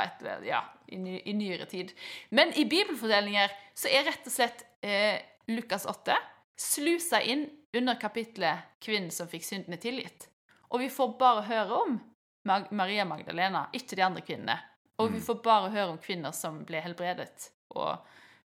Et, 0.00 0.46
ja, 0.46 0.62
i, 0.88 0.96
ny, 0.96 1.18
I 1.24 1.32
nyere 1.32 1.66
tid. 1.66 1.92
Men 2.30 2.52
i 2.56 2.64
bibelfortellinger 2.64 3.52
så 3.74 3.88
er 3.88 4.06
rett 4.08 4.26
og 4.26 4.32
slett 4.32 4.64
eh, 4.82 5.20
Lukas 5.48 5.86
8 5.86 6.16
slusa 6.56 7.20
inn 7.22 7.48
under 7.72 7.94
kapitlet 8.00 8.58
'Kvinnen 8.80 9.10
som 9.10 9.28
fikk 9.28 9.44
syndene 9.44 9.76
tilgitt'. 9.76 10.28
Og 10.70 10.80
vi 10.80 10.88
får 10.88 11.18
bare 11.18 11.42
høre 11.42 11.78
om 11.84 12.00
Mag 12.44 12.72
Maria 12.72 13.04
Magdalena, 13.04 13.66
ikke 13.72 13.96
de 13.96 14.02
andre 14.04 14.20
kvinnene. 14.20 14.58
Og 14.98 15.12
vi 15.12 15.18
Mm. 15.18 15.24
får 15.24 15.42
bare 15.42 15.70
høre 15.70 15.90
om 15.90 15.98
kvinner 15.98 16.32
som 16.32 16.64
ble 16.64 16.80
helbredet 16.80 17.50
og 17.70 17.98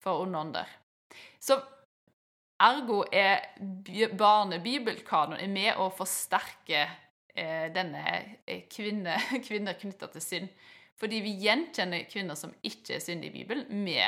for 0.00 0.22
onde 0.22 0.38
ånder. 0.38 0.66
Så 1.40 1.61
ergo 2.61 3.05
er 3.12 3.40
barnebibelkanon 4.16 5.38
er 5.40 5.48
med 5.48 5.76
å 5.76 5.90
forsterke 5.94 6.88
eh, 7.37 7.68
denne 7.74 8.02
eh, 8.46 8.64
kvinne, 8.70 9.16
kvinner 9.46 9.74
knytta 9.78 10.07
til 10.12 10.22
synd. 10.24 10.48
Fordi 11.02 11.18
vi 11.24 11.34
gjenkjenner 11.42 12.06
kvinner 12.10 12.38
som 12.38 12.52
ikke 12.62 12.96
er 12.96 13.02
syndige 13.02 13.32
i 13.32 13.40
Bibelen, 13.40 13.82
med 13.82 14.06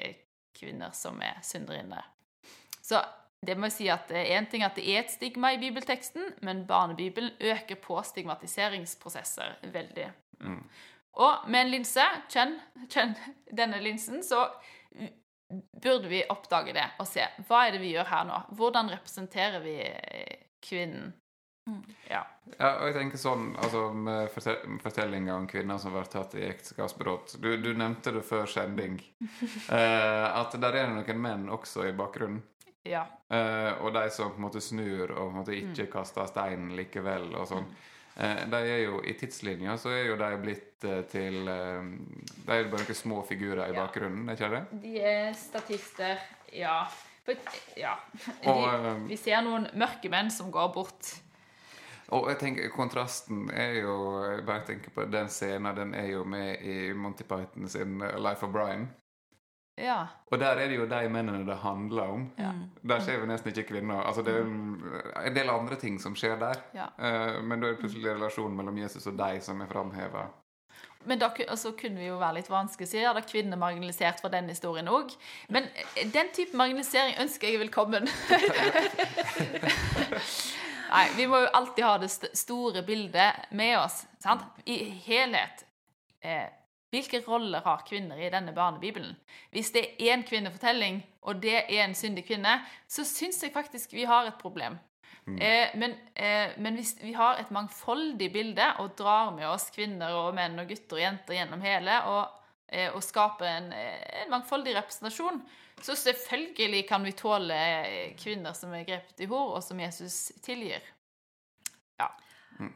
eh, 0.00 0.22
kvinner 0.56 0.94
som 0.96 1.20
er 1.20 1.42
synderinne. 1.44 2.00
Så 2.80 3.02
det 3.44 3.56
må 3.56 3.68
jeg 3.68 3.76
si 3.76 3.88
at 3.92 4.08
det 4.08 4.22
er 4.22 4.38
en 4.38 4.48
ting 4.48 4.64
at 4.64 4.76
det 4.76 4.86
er 4.88 5.02
et 5.02 5.12
stigma 5.12 5.52
i 5.52 5.60
bibelteksten, 5.60 6.34
men 6.44 6.66
barnebibelen 6.68 7.36
øker 7.40 7.76
på 7.80 8.00
stigmatiseringsprosesser 8.04 9.58
veldig. 9.72 10.08
Mm. 10.40 10.64
Og 11.20 11.48
med 11.50 11.66
en 11.66 11.72
linse, 11.74 12.04
kjenn, 12.32 12.56
kjenn 12.92 13.14
denne 13.52 13.80
linsen, 13.84 14.22
så 14.24 14.46
burde 15.82 16.08
vi 16.08 16.22
oppdage 16.30 16.74
det 16.76 16.86
og 17.02 17.08
se 17.10 17.24
hva 17.48 17.64
er 17.66 17.74
det 17.74 17.82
vi 17.82 17.94
gjør 17.94 18.10
her 18.12 18.28
nå. 18.28 18.42
Hvordan 18.56 18.92
representerer 18.92 19.64
vi 19.64 19.76
eh, 19.82 20.36
kvinnen 21.64 21.84
Ja. 22.10 22.22
Ja, 22.58 22.70
og 22.80 22.86
jeg 22.88 22.94
tenker 22.94 23.18
sånn, 23.18 23.54
altså 23.62 23.92
med 23.94 24.30
fortel 24.34 24.78
fortellinga 24.82 25.34
om 25.36 25.46
kvinner 25.46 25.78
som 25.78 25.92
blir 25.94 26.08
tatt 26.10 26.34
i 26.34 26.42
ekteskapsbrudd 26.48 27.36
du, 27.40 27.56
du 27.62 27.74
nevnte 27.74 28.12
det 28.12 28.22
før 28.26 28.46
sending. 28.46 29.00
Eh, 29.70 30.26
at 30.40 30.52
der 30.60 30.74
er 30.74 30.88
det 30.88 30.96
noen 30.96 31.20
menn 31.22 31.48
også 31.48 31.86
i 31.88 31.92
bakgrunnen. 31.92 32.42
ja. 32.84 33.04
Eh, 33.30 33.72
og 33.84 33.92
de 33.94 34.10
som 34.10 34.30
på 34.32 34.36
en 34.40 34.42
måte 34.48 34.60
snur 34.60 35.10
og 35.12 35.20
på 35.20 35.28
en 35.30 35.36
måte 35.38 35.54
ikke 35.54 35.86
kaster 35.92 36.26
stein 36.26 36.72
likevel 36.76 37.28
og 37.38 37.46
sånn. 37.46 37.68
Eh, 38.16 38.40
de 38.50 38.56
er 38.66 38.80
jo, 38.88 38.98
I 39.06 39.14
tidslinja 39.14 39.76
så 39.78 39.92
er 39.94 40.08
jo 40.08 40.16
de 40.18 40.30
blitt 40.42 40.84
eh, 40.84 41.04
til 41.08 41.46
eh, 41.48 41.84
De 42.46 42.56
er 42.56 42.66
bare 42.72 42.82
noen 42.82 42.98
små 42.98 43.20
figurer 43.28 43.68
i 43.70 43.76
Ja. 43.76 43.84
bakgrunnen, 43.84 44.26
er 44.28 44.34
ikke 44.34 44.50
det? 44.56 44.64
De 44.82 44.96
er 45.00 45.32
statister, 45.38 46.18
ja. 46.52 46.82
For, 47.24 47.38
ja. 47.78 47.94
De, 48.26 48.48
og, 48.50 49.06
vi 49.06 49.16
ser 49.16 49.42
noen 49.46 49.68
mørke 49.78 50.10
menn 50.10 50.30
som 50.34 50.50
går 50.50 50.72
bort. 50.74 51.14
Og 52.10 52.28
jeg 52.30 52.38
tenker 52.40 52.70
kontrasten 52.74 53.50
er 53.54 53.76
jo 53.80 53.96
bare 54.46 54.64
tenker 54.66 54.90
på 54.94 55.04
den 55.10 55.28
scenen, 55.30 55.76
den 55.76 55.94
er 55.94 56.08
jo 56.10 56.24
med 56.24 56.62
i 56.62 56.92
Monty 56.92 57.22
Python 57.22 57.68
sin 57.70 58.00
eh, 58.02 58.16
Life 58.18 58.46
of 58.46 58.52
Brian. 58.52 58.88
Ja. 59.80 60.06
Og 60.26 60.38
der 60.40 60.58
er 60.60 60.68
det 60.68 60.76
jo 60.76 60.86
de 60.88 61.08
mennene 61.08 61.46
det 61.46 61.56
handler 61.62 62.02
om. 62.02 62.26
Ja. 62.38 62.50
Der 62.88 63.00
ser 63.00 63.20
vi 63.20 63.26
nesten 63.30 63.52
ikke 63.52 63.68
kvinner. 63.70 64.02
Altså 64.02 64.22
Det 64.22 64.34
er 64.34 64.40
en- 64.42 65.34
del 65.34 65.50
andre 65.50 65.76
ting 65.76 66.00
som 66.00 66.14
skjer 66.14 66.38
der. 66.38 66.54
Ja. 66.74 66.86
Eh, 66.98 67.42
men 67.42 67.60
da 67.60 67.66
er 67.66 67.70
det 67.70 67.80
plutselig 67.80 68.14
relasjonen 68.14 68.56
mellom 68.56 68.78
Jesus 68.78 69.06
og 69.06 69.18
de 69.18 69.40
som 69.40 69.60
er 69.60 69.66
framheva. 69.66 70.26
Men 71.06 71.18
da 71.18 71.30
altså, 71.48 71.72
kunne 71.80 71.96
vi 71.96 72.06
jo 72.06 72.18
være 72.18 72.34
litt 72.34 72.50
vanskelig 72.50 72.88
så 72.88 72.96
da 73.14 73.18
er 73.20 73.30
kvinner 73.30 73.56
marginalisert 73.56 74.20
fra 74.20 74.28
den 74.28 74.48
historien 74.48 74.88
òg. 74.88 75.16
Men 75.48 75.62
eh, 75.96 76.10
den 76.12 76.26
type 76.34 76.56
marginalisering 76.56 77.14
ønsker 77.20 77.48
jeg 77.48 77.58
velkommen. 77.60 78.08
Nei, 80.90 81.06
vi 81.14 81.26
må 81.30 81.38
jo 81.44 81.50
alltid 81.54 81.84
ha 81.86 81.96
det 82.02 82.08
st 82.10 82.32
store 82.34 82.82
bildet 82.86 83.52
med 83.54 83.76
oss. 83.78 84.02
Sant? 84.22 84.42
I 84.66 84.90
helhet. 85.06 85.64
Eh, 86.20 86.48
hvilke 86.90 87.22
roller 87.22 87.62
har 87.62 87.84
kvinner 87.86 88.18
i 88.18 88.30
denne 88.32 88.52
barnebibelen? 88.56 89.14
Hvis 89.54 89.70
det 89.74 89.84
er 89.86 90.14
én 90.14 90.24
kvinnefortelling, 90.26 90.98
og 91.22 91.42
det 91.42 91.60
er 91.62 91.84
en 91.84 91.94
syndig 91.94 92.26
kvinne, 92.26 92.58
så 92.90 93.04
syns 93.06 93.42
jeg 93.44 93.54
faktisk 93.54 93.94
vi 93.94 94.08
har 94.08 94.26
et 94.26 94.40
problem. 94.40 94.78
Eh, 95.38 95.78
men, 95.78 95.94
eh, 96.14 96.50
men 96.58 96.74
hvis 96.74 96.96
vi 97.02 97.12
har 97.12 97.38
et 97.38 97.50
mangfoldig 97.54 98.32
bilde 98.32 98.66
og 98.82 98.96
drar 98.98 99.30
med 99.30 99.46
oss 99.46 99.68
kvinner 99.70 100.16
og 100.16 100.34
menn 100.34 100.58
og 100.58 100.66
gutter 100.68 100.98
og 100.98 101.04
jenter 101.04 101.36
gjennom 101.36 101.62
hele, 101.62 102.00
og, 102.10 102.40
eh, 102.68 102.90
og 102.90 103.02
skaper 103.04 103.46
en, 103.46 103.72
eh, 103.72 104.24
en 104.24 104.30
mangfoldig 104.30 104.74
representasjon, 104.74 105.42
så 105.84 105.96
selvfølgelig 105.96 106.84
kan 106.88 107.04
vi 107.04 107.16
tåle 107.16 107.56
eh, 107.56 108.16
kvinner 108.18 108.56
som 108.56 108.72
er 108.76 108.86
grepet 108.88 109.22
i 109.24 109.28
hor, 109.30 109.56
og 109.56 109.64
som 109.64 109.80
Jesus 109.80 110.30
tilgir. 110.44 110.84
Ja. 112.00 112.10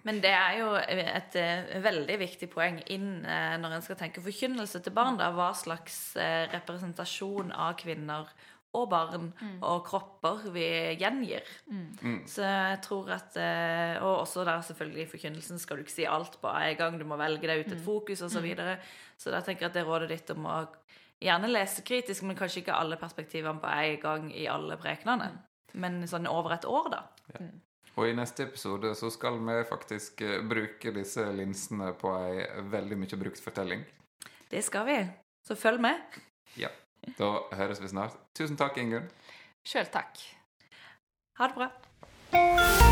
Men 0.06 0.22
det 0.24 0.32
er 0.32 0.58
jo 0.62 0.70
et 0.80 1.36
eh, 1.36 1.76
veldig 1.84 2.16
viktig 2.22 2.48
poeng 2.52 2.80
inn 2.92 3.26
eh, 3.28 3.54
når 3.60 3.76
en 3.76 3.84
skal 3.84 4.00
tenke 4.00 4.24
forkynnelse 4.24 4.80
til 4.84 4.96
barn. 4.96 5.20
Da, 5.20 5.30
hva 5.36 5.52
slags 5.56 6.16
representasjon 6.54 7.52
av 7.52 7.76
kvinner 7.82 8.32
og 8.74 8.88
barn 8.90 9.28
og 9.62 9.84
kropper 9.86 10.48
vi 10.50 10.64
gjengir. 10.98 11.46
Så 12.26 12.42
jeg 12.42 12.80
tror 12.82 13.12
at 13.14 13.36
Og 14.02 14.24
også 14.24 14.42
der 14.42 14.64
selvfølgelig 14.66 15.04
i 15.04 15.10
forkynnelsen 15.12 15.60
skal 15.62 15.78
du 15.78 15.84
ikke 15.84 15.94
si 15.94 16.08
alt 16.10 16.40
på 16.42 16.50
en 16.50 16.80
gang. 16.80 16.98
Du 16.98 17.06
må 17.06 17.14
velge 17.20 17.46
deg 17.46 17.62
ut 17.62 17.70
et 17.70 17.84
fokus 17.84 18.24
osv. 18.26 18.34
Så, 18.34 18.42
videre. 18.42 18.80
så 19.14 19.30
da 19.30 19.44
tenker 19.46 19.68
jeg 19.68 19.70
at 19.70 19.78
det 19.78 19.84
er 19.84 19.92
rådet 19.92 20.10
ditt 20.10 20.34
om 20.34 20.50
å 20.50 20.56
gjerne 21.24 21.50
lese 21.50 21.84
kritisk, 21.86 22.24
men 22.28 22.36
kanskje 22.38 22.62
ikke 22.62 22.76
alle 22.76 22.98
perspektivene 23.00 23.60
på 23.62 23.70
en 23.70 24.00
gang 24.02 24.30
i 24.32 24.46
alle 24.50 24.76
prekenene. 24.80 25.30
Men 25.74 26.02
sånn 26.08 26.28
over 26.30 26.54
et 26.54 26.68
år, 26.68 26.90
da. 26.92 27.02
Og 27.94 28.08
i 28.10 28.14
neste 28.16 28.48
episode 28.48 28.90
så 28.98 29.10
skal 29.14 29.38
vi 29.38 29.58
faktisk 29.68 30.22
eh, 30.26 30.40
bruke 30.42 30.92
disse 30.94 31.26
linsene 31.34 31.92
på 31.98 32.10
ei 32.26 32.46
veldig 32.70 32.98
mye 32.98 33.18
brukt 33.20 33.42
fortelling. 33.42 33.84
Det 34.50 34.62
skal 34.66 34.86
vi. 34.88 34.98
Så 35.46 35.54
følg 35.58 35.82
med. 35.82 36.18
Ja. 36.58 36.72
Da 37.18 37.30
høres 37.54 37.82
vi 37.82 37.90
snart. 37.92 38.16
Tusen 38.34 38.58
takk, 38.58 38.78
Ingunn. 38.80 39.10
Sjøl 39.66 39.90
takk. 39.92 40.18
Ha 41.38 41.50
det 41.50 41.60
bra. 41.60 42.83